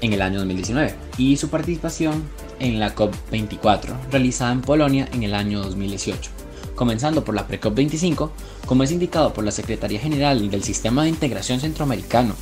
en 0.00 0.12
el 0.12 0.22
año 0.22 0.38
2019 0.38 0.94
y 1.18 1.36
su 1.36 1.48
participación 1.48 2.24
en 2.60 2.78
la 2.78 2.94
COP24 2.94 4.10
realizada 4.10 4.52
en 4.52 4.60
Polonia 4.60 5.08
en 5.12 5.22
el 5.22 5.34
año 5.34 5.62
2018 5.62 6.30
comenzando 6.74 7.24
por 7.24 7.34
la 7.34 7.46
Precop 7.46 7.74
25, 7.74 8.30
como 8.66 8.82
es 8.82 8.90
indicado 8.90 9.32
por 9.32 9.44
la 9.44 9.50
Secretaría 9.50 10.00
General 10.00 10.50
del 10.50 10.62
Sistema 10.62 11.04
de 11.04 11.10
Integración 11.10 11.60
Centroamericano. 11.60 12.34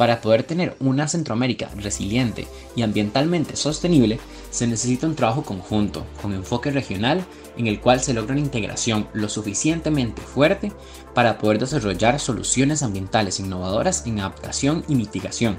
Para 0.00 0.22
poder 0.22 0.44
tener 0.44 0.74
una 0.80 1.08
Centroamérica 1.08 1.68
resiliente 1.76 2.48
y 2.74 2.80
ambientalmente 2.80 3.54
sostenible, 3.54 4.18
se 4.50 4.66
necesita 4.66 5.06
un 5.06 5.14
trabajo 5.14 5.42
conjunto, 5.42 6.06
con 6.22 6.32
enfoque 6.32 6.70
regional, 6.70 7.22
en 7.58 7.66
el 7.66 7.80
cual 7.80 8.00
se 8.00 8.14
logra 8.14 8.32
una 8.32 8.40
integración 8.40 9.08
lo 9.12 9.28
suficientemente 9.28 10.22
fuerte 10.22 10.72
para 11.14 11.36
poder 11.36 11.58
desarrollar 11.58 12.18
soluciones 12.18 12.82
ambientales 12.82 13.40
innovadoras 13.40 14.06
en 14.06 14.20
adaptación 14.20 14.84
y 14.88 14.94
mitigación, 14.94 15.58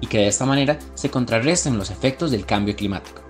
y 0.00 0.08
que 0.08 0.18
de 0.18 0.26
esta 0.26 0.46
manera 0.46 0.80
se 0.94 1.10
contrarresten 1.10 1.78
los 1.78 1.90
efectos 1.90 2.32
del 2.32 2.44
cambio 2.44 2.74
climático. 2.74 3.22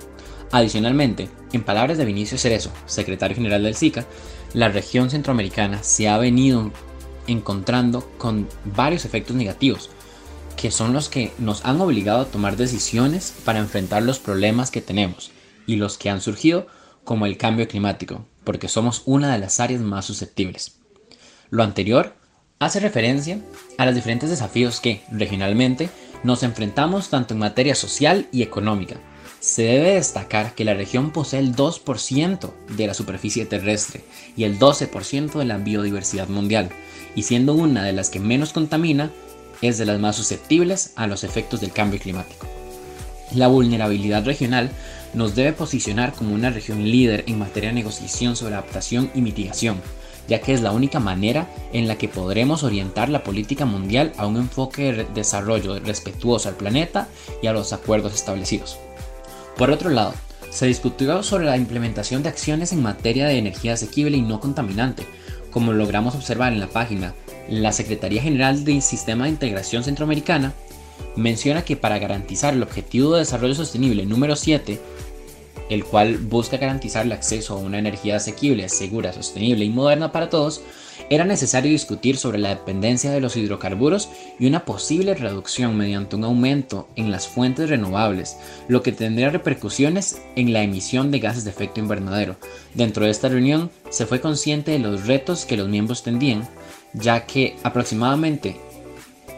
Adicionalmente, 0.53 1.29
en 1.53 1.65
palabras 1.65 1.99
de 1.99 2.07
Vinicio 2.07 2.39
Cerezo, 2.39 2.71
secretario 2.87 3.37
general 3.37 3.63
del 3.63 3.75
SICA, 3.75 4.07
la 4.55 4.71
región 4.71 5.11
centroamericana 5.11 5.83
se 5.83 6.09
ha 6.09 6.17
venido 6.17 6.73
encontrando 7.27 8.09
con 8.17 8.49
varios 8.65 9.05
efectos 9.05 9.37
negativos, 9.37 9.91
que 10.57 10.71
son 10.71 10.93
los 10.93 11.09
que 11.09 11.33
nos 11.39 11.65
han 11.65 11.81
obligado 11.81 12.21
a 12.23 12.27
tomar 12.27 12.57
decisiones 12.57 13.35
para 13.45 13.59
enfrentar 13.59 14.03
los 14.03 14.19
problemas 14.19 14.71
que 14.71 14.81
tenemos 14.81 15.31
y 15.67 15.77
los 15.77 15.99
que 15.99 16.11
han 16.11 16.21
surgido 16.21 16.67
como 17.05 17.27
el 17.27 17.37
cambio 17.37 17.69
climático, 17.69 18.25
porque 18.45 18.69
somos 18.69 19.03
una 19.05 19.33
de 19.33 19.39
las 19.39 19.61
áreas 19.61 19.81
más 19.81 20.05
susceptibles. 20.07 20.79
Lo 21.51 21.63
anterior 21.63 22.15
hace 22.59 22.81
referencia 22.81 23.41
a 23.79 23.87
los 23.87 23.95
diferentes 23.95 24.31
desafíos 24.31 24.81
que, 24.81 25.03
regionalmente, 25.13 25.91
nos 26.25 26.43
enfrentamos 26.43 27.11
tanto 27.11 27.35
en 27.35 27.41
materia 27.41 27.75
social 27.75 28.27
y 28.33 28.43
económica, 28.43 28.97
se 29.47 29.63
debe 29.63 29.95
destacar 29.95 30.55
que 30.55 30.65
la 30.65 30.75
región 30.75 31.13
posee 31.13 31.39
el 31.39 31.55
2% 31.55 32.53
de 32.77 32.87
la 32.87 32.95
superficie 32.95 33.47
terrestre 33.47 34.03
y 34.37 34.43
el 34.43 34.59
12% 34.59 35.39
de 35.39 35.45
la 35.45 35.59
biodiversidad 35.59 36.29
mundial, 36.29 36.71
y 37.15 37.23
siendo 37.23 37.55
una 37.55 37.85
de 37.85 37.93
las 37.93 38.11
que 38.11 38.19
menos 38.19 38.53
contamina, 38.53 39.13
es 39.63 39.79
de 39.79 39.87
las 39.87 39.99
más 39.99 40.17
susceptibles 40.17 40.93
a 40.97 41.07
los 41.07 41.25
efectos 41.25 41.61
del 41.61 41.73
cambio 41.73 42.01
climático. 42.01 42.47
La 43.35 43.49
vulnerabilidad 43.49 44.25
regional 44.25 44.71
nos 45.15 45.35
debe 45.35 45.53
posicionar 45.53 46.13
como 46.13 46.35
una 46.35 46.51
región 46.51 46.85
líder 46.85 47.25
en 47.27 47.39
materia 47.39 47.71
de 47.71 47.77
negociación 47.77 48.37
sobre 48.37 48.55
adaptación 48.55 49.11
y 49.15 49.21
mitigación, 49.21 49.81
ya 50.29 50.41
que 50.41 50.53
es 50.53 50.61
la 50.61 50.73
única 50.73 51.01
manera 51.01 51.49
en 51.73 51.89
la 51.89 51.97
que 51.97 52.09
podremos 52.09 52.63
orientar 52.63 53.09
la 53.09 53.25
política 53.25 53.65
mundial 53.65 54.13
a 54.17 54.27
un 54.27 54.37
enfoque 54.37 54.93
de 54.93 55.05
desarrollo 55.05 55.79
respetuoso 55.81 56.49
al 56.49 56.57
planeta 56.57 57.09
y 57.43 57.47
a 57.47 57.53
los 57.53 57.73
acuerdos 57.73 58.15
establecidos. 58.15 58.79
Por 59.57 59.71
otro 59.71 59.91
lado, 59.91 60.15
se 60.51 60.67
discutió 60.67 61.23
sobre 61.23 61.47
la 61.47 61.57
implementación 61.57 62.23
de 62.23 62.29
acciones 62.29 62.73
en 62.73 62.83
materia 62.83 63.27
de 63.27 63.39
energía 63.39 63.75
asequible 63.75 64.17
y 64.17 64.23
no 64.23 64.41
contaminante. 64.41 65.07
Como 65.51 65.73
logramos 65.73 66.15
observar 66.15 66.53
en 66.53 66.61
la 66.61 66.69
página, 66.69 67.15
la 67.49 67.73
Secretaría 67.73 68.23
General 68.23 68.65
del 68.65 68.83
Sistema 68.83 69.25
de 69.25 69.31
Integración 69.31 69.85
Centroamericana 69.85 70.55
menciona 71.17 71.65
que 71.65 71.77
para 71.77 71.99
garantizar 71.99 72.55
el 72.55 72.63
Objetivo 72.63 73.13
de 73.13 73.21
Desarrollo 73.21 73.55
Sostenible 73.55 74.05
número 74.07 74.37
7, 74.37 74.81
el 75.71 75.85
cual 75.85 76.19
busca 76.19 76.59
garantizar 76.59 77.07
el 77.07 77.13
acceso 77.13 77.55
a 77.55 77.59
una 77.59 77.79
energía 77.79 78.17
asequible, 78.17 78.69
segura, 78.69 79.13
sostenible 79.13 79.65
y 79.65 79.71
moderna 79.71 80.13
para 80.13 80.31
todos, 80.31 80.63
era 81.11 81.25
necesario 81.25 81.71
discutir 81.71 82.17
sobre 82.17 82.39
la 82.39 82.51
dependencia 82.51 83.11
de 83.11 83.21
los 83.21 83.37
hidrocarburos 83.37 84.09
y 84.39 84.47
una 84.47 84.65
posible 84.65 85.15
reducción 85.15 85.77
mediante 85.77 86.17
un 86.17 86.25
aumento 86.25 86.89
en 86.97 87.11
las 87.11 87.29
fuentes 87.29 87.69
renovables, 87.69 88.37
lo 88.69 88.83
que 88.83 88.93
tendría 88.93 89.31
repercusiones 89.31 90.21
en 90.37 90.53
la 90.53 90.63
emisión 90.63 91.11
de 91.11 91.19
gases 91.21 91.45
de 91.45 91.51
efecto 91.51 91.81
invernadero. 91.81 92.37
Dentro 92.75 93.05
de 93.05 93.11
esta 93.11 93.29
reunión 93.29 93.71
se 93.91 94.07
fue 94.07 94.21
consciente 94.21 94.73
de 94.73 94.79
los 94.79 95.07
retos 95.07 95.45
que 95.45 95.57
los 95.57 95.69
miembros 95.69 96.03
tendían, 96.03 96.49
ya 96.97 97.27
que 97.27 97.57
aproximadamente 97.63 98.57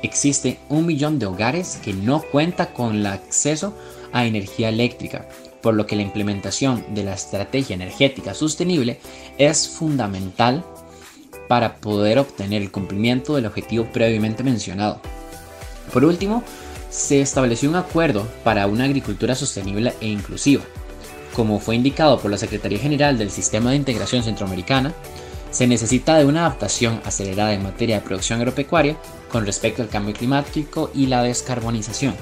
existe 0.03 0.59
un 0.69 0.87
millón 0.87 1.19
de 1.19 1.27
hogares 1.27 1.79
que 1.83 1.93
no 1.93 2.23
cuenta 2.23 2.73
con 2.73 2.97
el 2.97 3.07
acceso 3.07 3.75
a 4.13 4.27
energía 4.27 4.69
eléctrica, 4.69 5.29
por 5.61 5.75
lo 5.75 5.87
que 5.87 5.97
la 5.97 6.03
implementación 6.03 6.85
de 6.95 7.05
la 7.05 7.15
estrategia 7.15 7.75
energética 7.75 8.33
sostenible 8.33 9.01
es 9.39 9.69
fundamental 9.69 10.65
para 11.49 11.77
poder 11.77 12.19
obtener 12.19 12.63
el 12.63 12.71
cumplimiento 12.71 13.35
del 13.35 13.47
objetivo 13.47 13.87
previamente 13.93 14.45
mencionado. 14.45 15.01
Por 15.93 16.05
último, 16.05 16.45
se 16.91 17.21
estableció 17.21 17.69
un 17.69 17.77
acuerdo 17.77 18.27
para 18.45 18.67
una 18.67 18.85
agricultura 18.85 19.35
sostenible 19.35 19.95
e 20.01 20.09
inclusiva. 20.09 20.63
Como 21.35 21.61
fue 21.61 21.77
indicado 21.77 22.19
por 22.19 22.31
la 22.31 22.39
Secretaría 22.39 22.79
General 22.79 23.17
del 23.19 23.31
Sistema 23.31 23.71
de 23.71 23.77
Integración 23.77 24.23
Centroamericana, 24.23 24.95
se 25.51 25.67
necesita 25.67 26.17
de 26.17 26.25
una 26.25 26.41
adaptación 26.47 27.01
acelerada 27.05 27.55
en 27.55 27.63
materia 27.63 27.97
de 27.97 28.07
producción 28.07 28.41
agropecuaria 28.41 28.97
con 29.31 29.47
respecto 29.47 29.83
al 29.83 29.89
cambio 29.89 30.15
climático 30.15 30.91
y 30.95 31.07
la 31.07 31.23
descarbonización. 31.23 32.15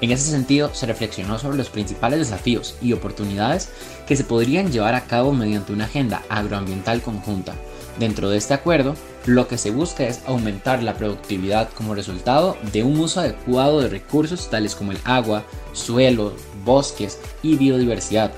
En 0.00 0.10
ese 0.10 0.30
sentido, 0.30 0.74
se 0.74 0.86
reflexionó 0.86 1.38
sobre 1.38 1.56
los 1.56 1.70
principales 1.70 2.18
desafíos 2.18 2.76
y 2.82 2.92
oportunidades 2.92 3.68
que 4.06 4.16
se 4.16 4.24
podrían 4.24 4.72
llevar 4.72 4.94
a 4.94 5.06
cabo 5.06 5.32
mediante 5.32 5.72
una 5.72 5.84
agenda 5.84 6.22
agroambiental 6.28 7.02
conjunta, 7.02 7.54
Dentro 7.98 8.30
de 8.30 8.38
este 8.38 8.54
acuerdo, 8.54 8.94
lo 9.26 9.48
que 9.48 9.58
se 9.58 9.70
busca 9.70 10.04
es 10.04 10.22
aumentar 10.26 10.82
la 10.82 10.94
productividad 10.94 11.68
como 11.70 11.94
resultado 11.94 12.56
de 12.72 12.82
un 12.82 12.98
uso 12.98 13.20
adecuado 13.20 13.80
de 13.80 13.88
recursos 13.88 14.48
tales 14.48 14.74
como 14.74 14.92
el 14.92 14.98
agua, 15.04 15.44
suelo, 15.72 16.34
bosques 16.64 17.18
y 17.42 17.56
biodiversidad, 17.56 18.32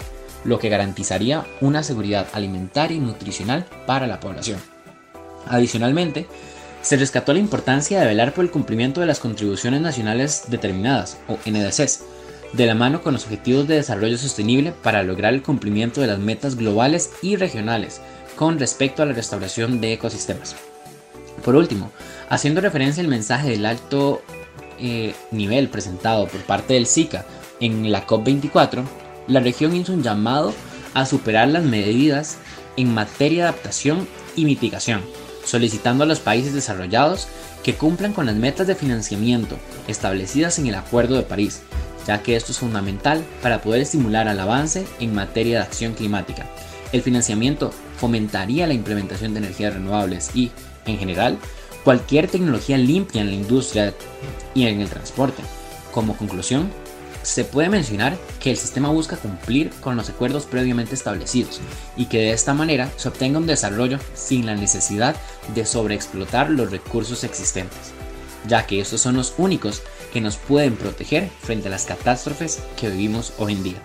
lo 0.45 0.59
que 0.59 0.69
garantizaría 0.69 1.45
una 1.61 1.83
seguridad 1.83 2.27
alimentaria 2.33 2.97
y 2.97 3.01
nutricional 3.01 3.67
para 3.87 4.07
la 4.07 4.21
población. 4.21 4.59
Adicionalmente, 5.47 6.27
se 6.83 6.97
rescató 6.97 7.33
la 7.33 7.39
importancia 7.39 8.01
de 8.01 8.07
velar 8.07 8.35
por 8.35 8.45
el 8.45 8.51
cumplimiento 8.51 9.01
de 9.01 9.07
las 9.07 9.21
contribuciones 9.21 9.81
nacionales 9.81 10.45
determinadas, 10.49 11.19
o 11.29 11.39
NDCs, 11.49 12.03
de 12.53 12.67
la 12.67 12.75
mano 12.75 13.03
con 13.03 13.15
los 13.15 13.25
Objetivos 13.25 13.67
de 13.67 13.77
Desarrollo 13.77 14.19
Sostenible 14.19 14.73
para 14.83 15.03
lograr 15.03 15.35
el 15.35 15.43
cumplimiento 15.43 16.01
de 16.01 16.07
las 16.07 16.19
metas 16.19 16.57
globales 16.57 17.11
y 17.23 17.37
regionales, 17.37 18.01
con 18.37 18.59
respecto 18.59 19.03
a 19.03 19.07
la 19.07 19.13
restauración 19.13 19.81
de 19.81 19.95
ecosistemas. 19.95 20.57
Por 21.45 21.57
último, 21.57 21.91
haciendo 22.29 22.61
referencia 22.61 23.03
al 23.03 23.09
mensaje 23.09 23.51
del 23.51 23.67
alto 23.67 24.23
eh, 24.79 25.15
nivel 25.31 25.69
presentado 25.69 26.27
por 26.27 26.41
parte 26.43 26.75
del 26.75 26.87
SICA 26.87 27.25
en 27.61 27.91
la 27.91 28.07
COP24, 28.07 28.85
la 29.27 29.41
región 29.41 29.75
hizo 29.75 29.93
un 29.93 30.03
llamado 30.03 30.53
a 30.93 31.07
superar 31.07 31.49
las 31.49 31.65
medidas 31.65 32.39
en 32.77 32.93
materia 32.93 33.45
de 33.45 33.49
adaptación 33.49 34.07
y 34.37 34.45
mitigación, 34.45 35.01
solicitando 35.45 36.05
a 36.05 36.07
los 36.07 36.21
países 36.21 36.55
desarrollados 36.55 37.29
que 37.63 37.75
cumplan 37.75 38.13
con 38.13 38.27
las 38.27 38.37
metas 38.37 38.67
de 38.67 38.75
financiamiento 38.75 39.57
establecidas 39.89 40.59
en 40.59 40.67
el 40.67 40.75
Acuerdo 40.75 41.17
de 41.17 41.23
París, 41.23 41.63
ya 42.07 42.23
que 42.23 42.37
esto 42.37 42.53
es 42.53 42.59
fundamental 42.59 43.25
para 43.43 43.63
poder 43.63 43.83
estimular 43.83 44.29
el 44.29 44.39
avance 44.39 44.87
en 45.01 45.15
materia 45.15 45.59
de 45.59 45.65
acción 45.65 45.95
climática. 45.95 46.47
El 46.93 47.03
financiamiento 47.03 47.73
fomentaría 47.97 48.67
la 48.67 48.75
implementación 48.75 49.33
de 49.33 49.39
energías 49.39 49.75
renovables 49.75 50.31
y, 50.35 50.51
en 50.87 50.99
general, 50.99 51.39
cualquier 51.83 52.29
tecnología 52.29 52.79
limpia 52.79 53.23
en 53.23 53.29
la 53.29 53.35
industria 53.35 53.95
y 54.55 54.67
en 54.67 54.81
el 54.81 54.89
transporte. 54.89 55.43
Como 55.93 56.17
conclusión, 56.17 56.71
Se 57.25 57.43
puede 57.43 57.71
mencionar 57.71 58.19
que 58.39 58.51
el 58.51 58.59
sistema 58.59 58.91
busca 58.91 59.17
cumplir 59.17 59.71
con 59.81 59.97
los 59.97 60.11
acuerdos 60.11 60.45
previamente 60.45 60.95
establecidos 60.95 61.59
y 61.97 62.05
que 62.05 62.19
de 62.19 62.33
esta 62.33 62.53
manera 62.53 62.91
se 62.97 63.09
obtenga 63.09 63.39
un 63.39 63.47
desarrollo 63.47 63.99
sin 64.13 64.45
la 64.45 64.55
necesidad 64.55 65.17
de 65.55 65.65
sobreexplotar 65.65 66.51
los 66.51 66.71
recursos 66.71 67.25
existentes, 67.25 67.95
ya 68.47 68.67
que 68.67 68.79
estos 68.79 69.01
son 69.01 69.17
los 69.17 69.33
únicos 69.39 69.83
que 70.13 70.21
nos 70.21 70.37
pueden 70.37 70.77
proteger 70.77 71.31
frente 71.41 71.69
a 71.69 71.71
las 71.71 71.87
catástrofes 71.87 72.63
que 72.79 72.91
vivimos 72.91 73.33
hoy 73.39 73.55
en 73.55 73.63
día. 73.63 73.83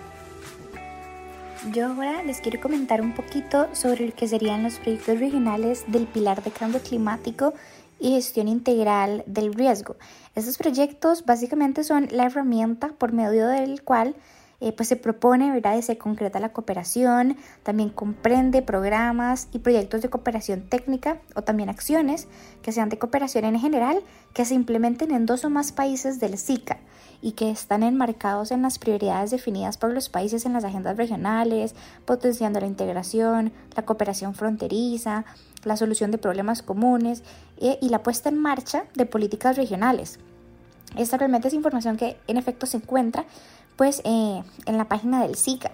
Yo 1.72 1.86
ahora 1.86 2.22
les 2.22 2.40
quiero 2.40 2.60
comentar 2.60 3.00
un 3.00 3.14
poquito 3.14 3.68
sobre 3.72 4.06
lo 4.06 4.14
que 4.14 4.28
serían 4.28 4.62
los 4.62 4.78
proyectos 4.78 5.18
regionales 5.18 5.84
del 5.86 6.06
pilar 6.06 6.42
de 6.42 6.50
cambio 6.50 6.80
climático 6.80 7.54
y 8.00 8.12
gestión 8.12 8.48
integral 8.48 9.22
del 9.26 9.54
riesgo. 9.54 9.96
Estos 10.34 10.58
proyectos 10.58 11.24
básicamente 11.24 11.84
son 11.84 12.08
la 12.10 12.24
herramienta 12.24 12.88
por 12.88 13.12
medio 13.12 13.46
del 13.46 13.82
cual 13.82 14.16
eh, 14.62 14.72
pues 14.72 14.90
se 14.90 14.96
propone 14.96 15.50
¿verdad? 15.50 15.78
y 15.78 15.82
se 15.82 15.96
concreta 15.96 16.38
la 16.38 16.52
cooperación, 16.52 17.38
también 17.62 17.88
comprende 17.88 18.60
programas 18.60 19.48
y 19.52 19.60
proyectos 19.60 20.02
de 20.02 20.10
cooperación 20.10 20.68
técnica 20.68 21.18
o 21.34 21.42
también 21.42 21.70
acciones 21.70 22.28
que 22.60 22.70
sean 22.70 22.90
de 22.90 22.98
cooperación 22.98 23.46
en 23.46 23.58
general 23.58 24.02
que 24.34 24.44
se 24.44 24.54
implementen 24.54 25.12
en 25.12 25.24
dos 25.24 25.46
o 25.46 25.50
más 25.50 25.72
países 25.72 26.20
del 26.20 26.36
SICA 26.36 26.78
y 27.22 27.32
que 27.32 27.50
están 27.50 27.82
enmarcados 27.82 28.50
en 28.50 28.60
las 28.60 28.78
prioridades 28.78 29.30
definidas 29.30 29.78
por 29.78 29.92
los 29.92 30.10
países 30.10 30.44
en 30.44 30.52
las 30.52 30.64
agendas 30.64 30.98
regionales, 30.98 31.74
potenciando 32.04 32.60
la 32.60 32.66
integración, 32.66 33.52
la 33.74 33.84
cooperación 33.86 34.34
fronteriza, 34.34 35.24
la 35.64 35.76
solución 35.76 36.10
de 36.10 36.18
problemas 36.18 36.62
comunes 36.62 37.22
eh, 37.58 37.78
y 37.80 37.88
la 37.88 38.02
puesta 38.02 38.28
en 38.28 38.38
marcha 38.38 38.84
de 38.94 39.06
políticas 39.06 39.56
regionales. 39.56 40.18
Esta 40.96 41.16
realmente 41.16 41.48
es 41.48 41.54
información 41.54 41.96
que 41.96 42.16
en 42.26 42.36
efecto 42.36 42.66
se 42.66 42.78
encuentra 42.78 43.24
pues 43.76 44.02
eh, 44.04 44.42
en 44.66 44.78
la 44.78 44.86
página 44.86 45.22
del 45.22 45.36
SICA. 45.36 45.70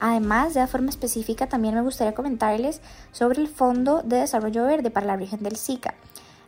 Además, 0.00 0.54
de 0.54 0.66
forma 0.66 0.90
específica, 0.90 1.48
también 1.48 1.74
me 1.74 1.82
gustaría 1.82 2.14
comentarles 2.14 2.80
sobre 3.12 3.40
el 3.40 3.48
Fondo 3.48 4.02
de 4.02 4.18
Desarrollo 4.18 4.64
Verde 4.64 4.90
para 4.90 5.06
la 5.06 5.16
región 5.16 5.42
del 5.42 5.56
SICA. 5.56 5.94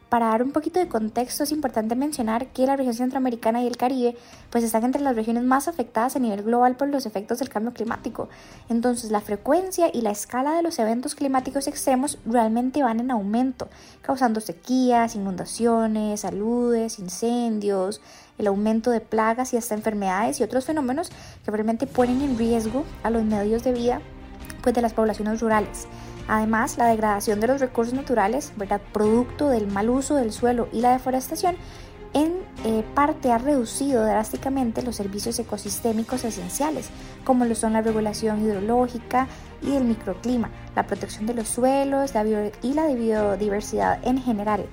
Para 0.09 0.27
dar 0.27 0.45
un 0.45 0.53
poquito 0.53 0.79
de 0.79 0.87
contexto 0.87 1.43
es 1.43 1.51
importante 1.51 1.97
mencionar 1.97 2.47
que 2.49 2.65
la 2.65 2.77
región 2.77 2.95
centroamericana 2.95 3.63
y 3.63 3.67
el 3.67 3.77
Caribe 3.77 4.17
pues 4.51 4.63
están 4.63 4.85
entre 4.85 5.03
las 5.03 5.17
regiones 5.17 5.43
más 5.43 5.67
afectadas 5.67 6.15
a 6.15 6.21
nivel 6.21 6.45
global 6.45 6.77
por 6.77 6.89
los 6.89 7.07
efectos 7.07 7.41
del 7.41 7.49
cambio 7.49 7.73
climático. 7.73 8.29
Entonces 8.69 9.11
la 9.11 9.21
frecuencia 9.21 9.91
y 9.93 10.03
la 10.03 10.13
escala 10.13 10.53
de 10.53 10.63
los 10.63 10.79
eventos 10.79 11.17
climáticos 11.17 11.67
extremos 11.67 12.19
realmente 12.25 12.85
van 12.85 13.01
en 13.01 13.11
aumento, 13.11 13.69
causando 14.01 14.41
sequías, 14.41 15.17
inundaciones, 15.17 16.21
saludes, 16.21 17.01
incendios, 17.01 18.01
el 18.39 18.47
aumento 18.47 18.93
de 18.93 19.01
plagas 19.01 19.55
y 19.55 19.57
hasta 19.57 19.75
enfermedades 19.75 20.39
y 20.39 20.45
otros 20.45 20.67
fenómenos 20.67 21.11
que 21.45 21.51
realmente 21.51 21.89
ponen 21.89 22.23
en 22.23 22.39
riesgo 22.39 22.85
a 23.03 23.11
los 23.11 23.25
medios 23.25 23.65
de 23.65 23.73
vida 23.73 24.01
pues, 24.63 24.73
de 24.73 24.83
las 24.83 24.93
poblaciones 24.93 25.41
rurales. 25.41 25.89
Además, 26.29 26.77
la 26.77 26.87
degradación 26.87 27.41
de 27.41 27.47
los 27.47 27.61
recursos 27.61 27.95
naturales, 27.95 28.53
¿verdad? 28.57 28.81
producto 28.93 29.49
del 29.49 29.67
mal 29.69 29.91
uso 29.91 30.17
del 30.17 30.33
suelo 30.33 30.69
y 30.73 30.81
la 30.81 30.93
deforestación, 30.93 31.57
en 32.15 32.33
eh, 32.65 32.83
parte 32.95 33.31
ha 33.31 33.39
reducido 33.39 34.03
drásticamente 34.05 34.83
los 34.83 34.97
servicios 34.97 35.39
ecosistémicos 35.39 36.25
esenciales, 36.25 36.89
como 37.25 37.45
lo 37.45 37.55
son 37.55 37.75
la 37.75 37.83
regulación 37.83 38.43
hidrológica 38.43 39.29
y 39.63 39.77
el 39.77 39.85
microclima, 39.85 40.51
la 40.75 40.87
protección 40.87 41.27
de 41.27 41.35
los 41.35 41.49
suelos 41.49 42.13
y 42.63 42.73
la 42.73 42.87
biodiversidad 42.87 44.01
en 44.03 44.19
general. 44.23 44.65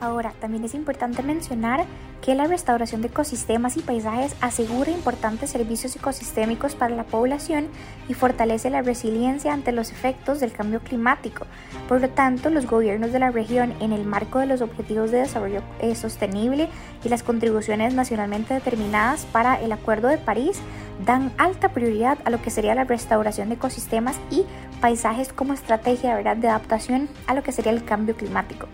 Ahora, 0.00 0.32
también 0.40 0.64
es 0.64 0.74
importante 0.74 1.22
mencionar 1.22 1.84
que 2.22 2.34
la 2.34 2.46
restauración 2.46 3.00
de 3.00 3.08
ecosistemas 3.08 3.76
y 3.76 3.80
paisajes 3.80 4.36
asegura 4.40 4.90
importantes 4.90 5.50
servicios 5.50 5.96
ecosistémicos 5.96 6.74
para 6.74 6.94
la 6.94 7.04
población 7.04 7.68
y 8.08 8.14
fortalece 8.14 8.70
la 8.70 8.82
resiliencia 8.82 9.52
ante 9.52 9.72
los 9.72 9.90
efectos 9.90 10.40
del 10.40 10.52
cambio 10.52 10.80
climático. 10.80 11.46
Por 11.88 12.00
lo 12.00 12.10
tanto, 12.10 12.50
los 12.50 12.66
gobiernos 12.66 13.12
de 13.12 13.18
la 13.18 13.30
región, 13.30 13.74
en 13.80 13.92
el 13.92 14.04
marco 14.04 14.38
de 14.38 14.46
los 14.46 14.60
Objetivos 14.60 15.10
de 15.10 15.18
Desarrollo 15.18 15.62
eh, 15.80 15.94
Sostenible 15.94 16.68
y 17.04 17.08
las 17.08 17.22
contribuciones 17.22 17.94
nacionalmente 17.94 18.54
determinadas 18.54 19.24
para 19.26 19.54
el 19.60 19.72
Acuerdo 19.72 20.08
de 20.08 20.18
París, 20.18 20.60
dan 21.06 21.32
alta 21.38 21.70
prioridad 21.70 22.18
a 22.24 22.30
lo 22.30 22.42
que 22.42 22.50
sería 22.50 22.74
la 22.74 22.84
restauración 22.84 23.48
de 23.48 23.54
ecosistemas 23.54 24.16
y 24.30 24.44
paisajes 24.80 25.32
como 25.32 25.54
estrategia 25.54 26.16
de 26.16 26.48
adaptación 26.48 27.08
a 27.26 27.34
lo 27.34 27.42
que 27.42 27.52
sería 27.52 27.72
el 27.72 27.84
cambio 27.84 28.16
climático. 28.16 28.66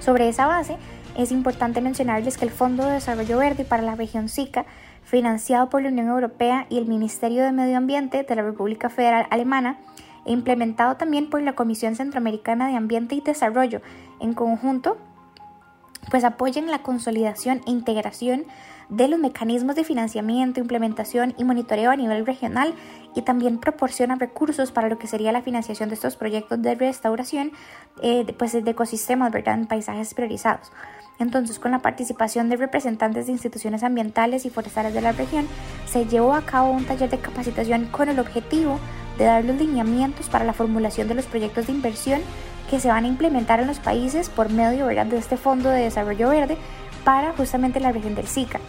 Sobre 0.00 0.28
esa 0.28 0.46
base, 0.46 0.76
es 1.16 1.32
importante 1.32 1.80
mencionarles 1.80 2.36
que 2.36 2.44
el 2.44 2.50
Fondo 2.50 2.84
de 2.84 2.92
Desarrollo 2.92 3.38
Verde 3.38 3.64
para 3.64 3.82
la 3.82 3.94
región 3.94 4.28
SICA, 4.28 4.66
financiado 5.02 5.70
por 5.70 5.82
la 5.82 5.88
Unión 5.88 6.08
Europea 6.08 6.66
y 6.68 6.78
el 6.78 6.86
Ministerio 6.86 7.42
de 7.42 7.52
Medio 7.52 7.76
Ambiente 7.76 8.22
de 8.22 8.36
la 8.36 8.42
República 8.42 8.90
Federal 8.90 9.26
Alemana, 9.30 9.78
e 10.26 10.32
implementado 10.32 10.96
también 10.96 11.30
por 11.30 11.40
la 11.42 11.54
Comisión 11.54 11.94
Centroamericana 11.94 12.68
de 12.68 12.76
Ambiente 12.76 13.14
y 13.14 13.20
Desarrollo, 13.20 13.80
en 14.20 14.34
conjunto, 14.34 14.98
pues 16.10 16.22
la 16.22 16.82
consolidación 16.82 17.62
e 17.66 17.70
integración 17.70 18.44
de 18.88 19.08
los 19.08 19.18
mecanismos 19.18 19.74
de 19.74 19.84
financiamiento, 19.84 20.60
implementación 20.60 21.34
y 21.36 21.44
monitoreo 21.44 21.90
a 21.90 21.96
nivel 21.96 22.24
regional 22.24 22.74
y 23.14 23.22
también 23.22 23.58
proporciona 23.58 24.14
recursos 24.14 24.70
para 24.70 24.88
lo 24.88 24.98
que 24.98 25.08
sería 25.08 25.32
la 25.32 25.42
financiación 25.42 25.88
de 25.88 25.96
estos 25.96 26.16
proyectos 26.16 26.62
de 26.62 26.74
restauración 26.74 27.52
eh, 28.02 28.32
pues 28.38 28.52
de 28.52 28.70
ecosistemas 28.70 29.32
¿verdad? 29.32 29.54
en 29.54 29.66
paisajes 29.66 30.14
priorizados. 30.14 30.70
Entonces, 31.18 31.58
con 31.58 31.70
la 31.70 31.78
participación 31.78 32.48
de 32.48 32.56
representantes 32.56 33.26
de 33.26 33.32
instituciones 33.32 33.82
ambientales 33.82 34.44
y 34.44 34.50
forestales 34.50 34.92
de 34.92 35.00
la 35.00 35.12
región, 35.12 35.46
se 35.86 36.06
llevó 36.06 36.34
a 36.34 36.42
cabo 36.42 36.70
un 36.70 36.84
taller 36.84 37.08
de 37.08 37.18
capacitación 37.18 37.86
con 37.86 38.08
el 38.08 38.18
objetivo 38.18 38.78
de 39.18 39.24
dar 39.24 39.44
los 39.44 39.56
lineamientos 39.56 40.28
para 40.28 40.44
la 40.44 40.52
formulación 40.52 41.08
de 41.08 41.14
los 41.14 41.26
proyectos 41.26 41.66
de 41.66 41.72
inversión 41.72 42.20
que 42.70 42.80
se 42.80 42.88
van 42.88 43.04
a 43.04 43.08
implementar 43.08 43.60
en 43.60 43.66
los 43.66 43.78
países 43.78 44.28
por 44.28 44.50
medio 44.50 44.86
de 44.86 45.16
este 45.16 45.36
Fondo 45.36 45.70
de 45.70 45.82
Desarrollo 45.82 46.28
Verde 46.28 46.58
para 47.04 47.32
justamente 47.32 47.80
la 47.80 47.92
región 47.92 48.14
del 48.14 48.26
SICA. 48.26 48.60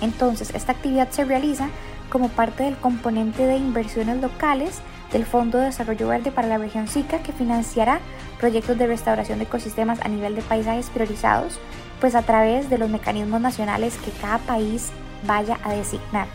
Entonces, 0.00 0.54
esta 0.54 0.72
actividad 0.72 1.10
se 1.10 1.24
realiza 1.24 1.68
como 2.08 2.28
parte 2.28 2.62
del 2.62 2.76
componente 2.76 3.44
de 3.46 3.56
inversiones 3.56 4.22
locales 4.22 4.80
del 5.14 5.24
Fondo 5.24 5.58
de 5.58 5.66
Desarrollo 5.66 6.08
Verde 6.08 6.32
para 6.32 6.48
la 6.48 6.58
región 6.58 6.88
SICA 6.88 7.22
que 7.22 7.32
financiará 7.32 8.00
proyectos 8.38 8.76
de 8.76 8.88
restauración 8.88 9.38
de 9.38 9.44
ecosistemas 9.44 10.00
a 10.02 10.08
nivel 10.08 10.34
de 10.34 10.42
paisajes 10.42 10.90
priorizados, 10.90 11.58
pues 12.00 12.16
a 12.16 12.22
través 12.22 12.68
de 12.68 12.78
los 12.78 12.90
mecanismos 12.90 13.40
nacionales 13.40 13.96
que 13.98 14.10
cada 14.10 14.38
país 14.38 14.90
vaya 15.24 15.58
a 15.62 15.72
designar. 15.72 16.26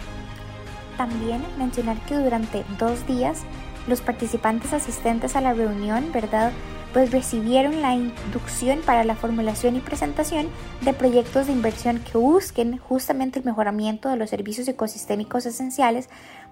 También 0.97 1.43
mencionar 1.57 1.97
que 2.05 2.15
durante 2.15 2.63
dos 2.79 3.05
días 3.05 3.41
los 3.87 3.99
participantes 3.99 4.71
asistentes 4.71 5.35
a 5.35 5.41
la 5.41 5.53
reunión, 5.53 6.11
¿verdad? 6.13 6.53
pues 6.93 7.11
recibieron 7.11 7.81
la 7.81 7.93
inducción 7.93 8.79
para 8.85 9.03
la 9.03 9.15
formulación 9.15 9.75
y 9.75 9.79
presentación 9.79 10.49
de 10.81 10.93
proyectos 10.93 11.47
de 11.47 11.53
inversión 11.53 11.99
que 11.99 12.17
busquen 12.17 12.77
justamente 12.77 13.39
el 13.39 13.45
mejoramiento 13.45 14.09
de 14.09 14.15
los 14.15 14.29
servicios 14.29 14.67
ecosistémicos 14.67 15.45
esenciales 15.45 16.09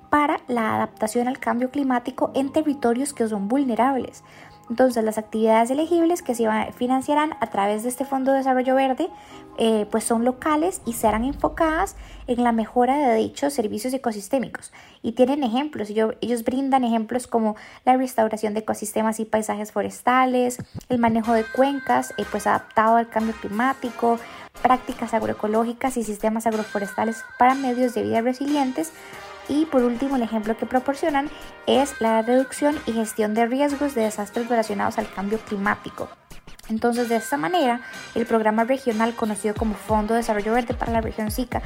para 0.09 0.39
la 0.47 0.75
adaptación 0.75 1.27
al 1.27 1.39
cambio 1.39 1.71
climático 1.71 2.31
en 2.33 2.51
territorios 2.51 3.13
que 3.13 3.27
son 3.27 3.47
vulnerables. 3.47 4.23
Entonces, 4.69 5.03
las 5.03 5.17
actividades 5.17 5.71
elegibles 5.71 6.21
que 6.21 6.35
se 6.35 6.45
financiarán 6.73 7.35
a 7.39 7.47
través 7.47 7.83
de 7.83 7.89
este 7.89 8.03
Fondo 8.03 8.31
de 8.31 8.39
Desarrollo 8.39 8.75
Verde, 8.75 9.09
eh, 9.57 9.87
pues 9.89 10.03
son 10.03 10.25
locales 10.25 10.81
y 10.85 10.93
serán 10.93 11.23
enfocadas 11.23 11.95
en 12.27 12.43
la 12.43 12.51
mejora 12.51 12.97
de 12.97 13.15
dichos 13.15 13.53
servicios 13.53 13.93
ecosistémicos. 13.93 14.73
Y 15.01 15.13
tienen 15.13 15.43
ejemplos, 15.43 15.89
ellos, 15.89 16.43
brindan 16.43 16.83
ejemplos 16.83 17.27
como 17.27 17.55
la 17.85 17.95
restauración 17.95 18.53
de 18.53 18.59
ecosistemas 18.59 19.21
y 19.21 19.25
paisajes 19.25 19.71
forestales, 19.71 20.57
el 20.89 20.99
manejo 20.99 21.31
de 21.31 21.45
cuencas, 21.45 22.13
eh, 22.17 22.25
pues 22.29 22.45
adaptado 22.45 22.97
al 22.97 23.07
cambio 23.07 23.35
climático, 23.39 24.19
prácticas 24.61 25.13
agroecológicas 25.13 25.95
y 25.95 26.03
sistemas 26.03 26.45
agroforestales 26.45 27.23
para 27.39 27.55
medios 27.55 27.93
de 27.93 28.03
vida 28.03 28.19
resilientes, 28.19 28.91
y 29.49 29.65
por 29.65 29.83
último, 29.83 30.15
el 30.15 30.21
ejemplo 30.21 30.57
que 30.57 30.65
proporcionan 30.65 31.29
es 31.65 31.99
la 32.01 32.21
reducción 32.21 32.77
y 32.85 32.93
gestión 32.93 33.33
de 33.33 33.45
riesgos 33.45 33.95
de 33.95 34.03
desastres 34.03 34.49
relacionados 34.49 34.97
al 34.97 35.09
cambio 35.09 35.39
climático. 35.39 36.09
Entonces, 36.69 37.07
de 37.07 37.15
esta 37.15 37.37
manera, 37.37 37.81
el 38.13 38.25
programa 38.25 38.65
regional 38.65 39.13
conocido 39.15 39.55
como 39.55 39.75
Fondo 39.75 40.13
de 40.13 40.19
Desarrollo 40.19 40.53
Verde 40.53 40.73
para 40.73 40.91
la 40.91 41.01
región 41.01 41.31
SICA, 41.31 41.61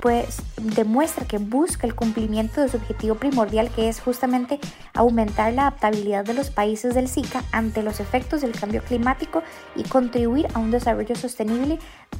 pues 0.00 0.42
demuestra 0.56 1.26
que 1.26 1.38
busca 1.38 1.86
el 1.86 1.94
cumplimiento 1.94 2.60
de 2.60 2.68
su 2.68 2.78
objetivo 2.78 3.16
primordial, 3.16 3.70
que 3.70 3.88
es 3.88 4.00
justamente 4.00 4.58
aumentar 4.94 5.52
la 5.52 5.62
adaptabilidad 5.62 6.24
de 6.24 6.34
los 6.34 6.50
países 6.50 6.94
del 6.94 7.08
SICA 7.08 7.44
ante 7.52 7.82
los 7.82 8.00
efectos 8.00 8.40
del 8.40 8.52
cambio 8.52 8.82
climático 8.82 9.42
y 9.74 9.82
contribuir 9.84 10.46
a 10.54 10.58
un 10.58 10.70
desarrollo 10.70 11.16
sostenible, 11.16 11.78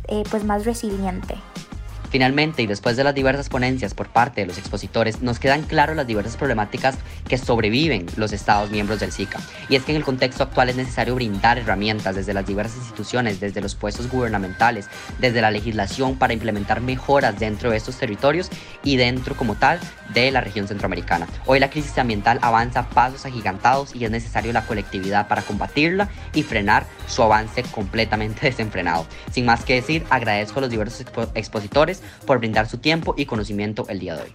eh, 0.09 0.25
pues 0.31 0.45
más 0.45 0.67
resiliente. 0.67 1.37
Finalmente, 2.17 2.63
y 2.63 2.67
después 2.67 2.97
de 2.97 3.05
las 3.05 3.15
diversas 3.15 3.51
ponencias 3.51 3.93
por 3.93 4.09
parte 4.09 4.41
de 4.41 4.47
los 4.47 4.57
expositores, 4.57 5.21
nos 5.21 5.39
quedan 5.39 5.65
claras 5.65 5.97
las 5.97 6.07
diversas 6.07 6.39
problemáticas 6.39 6.97
que 7.29 7.37
sobreviven 7.37 8.07
los 8.17 8.33
Estados 8.33 8.71
miembros 8.71 9.01
del 9.01 9.13
SICA. 9.13 9.39
Y 9.69 9.77
es 9.77 9.83
que 9.83 9.93
en 9.93 9.99
el 9.99 10.03
contexto 10.03 10.45
actual 10.45 10.71
es 10.71 10.77
necesario 10.77 11.15
brindar 11.15 11.59
herramientas 11.59 12.17
desde 12.17 12.33
las 12.33 12.47
diversas 12.47 12.79
instituciones, 12.79 13.39
desde 13.39 13.61
los 13.61 13.75
puestos 13.75 14.11
gubernamentales, 14.11 14.89
desde 15.19 15.43
la 15.43 15.51
legislación 15.51 16.17
para 16.17 16.33
implementar 16.33 16.81
mejoras 16.81 17.39
dentro 17.39 17.71
de 17.71 17.77
estos 17.77 17.99
territorios 17.99 18.49
y 18.83 18.97
dentro 18.97 19.37
como 19.37 19.57
tal 19.57 19.79
de 20.15 20.31
la 20.31 20.41
región 20.41 20.67
centroamericana. 20.69 21.27
Hoy 21.45 21.61
la 21.61 21.69
crisis 21.69 21.99
ambiental 21.99 22.39
avanza 22.41 22.81
a 22.81 22.89
pasos 22.89 23.27
agigantados 23.27 23.95
y 23.95 24.07
es 24.07 24.11
necesario 24.11 24.55
la 24.55 24.65
colectividad 24.65 25.29
para 25.29 25.43
combatirla 25.43 26.09
y 26.33 26.45
frenar 26.45 26.87
su 27.07 27.23
avance 27.23 27.63
completamente 27.65 28.41
desenfrenado. 28.47 29.07
Sin 29.31 29.45
más 29.45 29.65
que 29.67 29.75
decir, 29.75 30.07
agradezco 30.09 30.61
a 30.61 30.63
los 30.63 30.71
diversos 30.71 31.05
expositores 31.35 32.03
por 32.27 32.39
brindar 32.39 32.69
su 32.69 32.79
tiempo 32.79 33.15
y 33.17 33.27
conocimiento 33.27 33.87
el 33.89 33.99
día 33.99 34.17
de 34.17 34.23
hoy. 34.23 34.33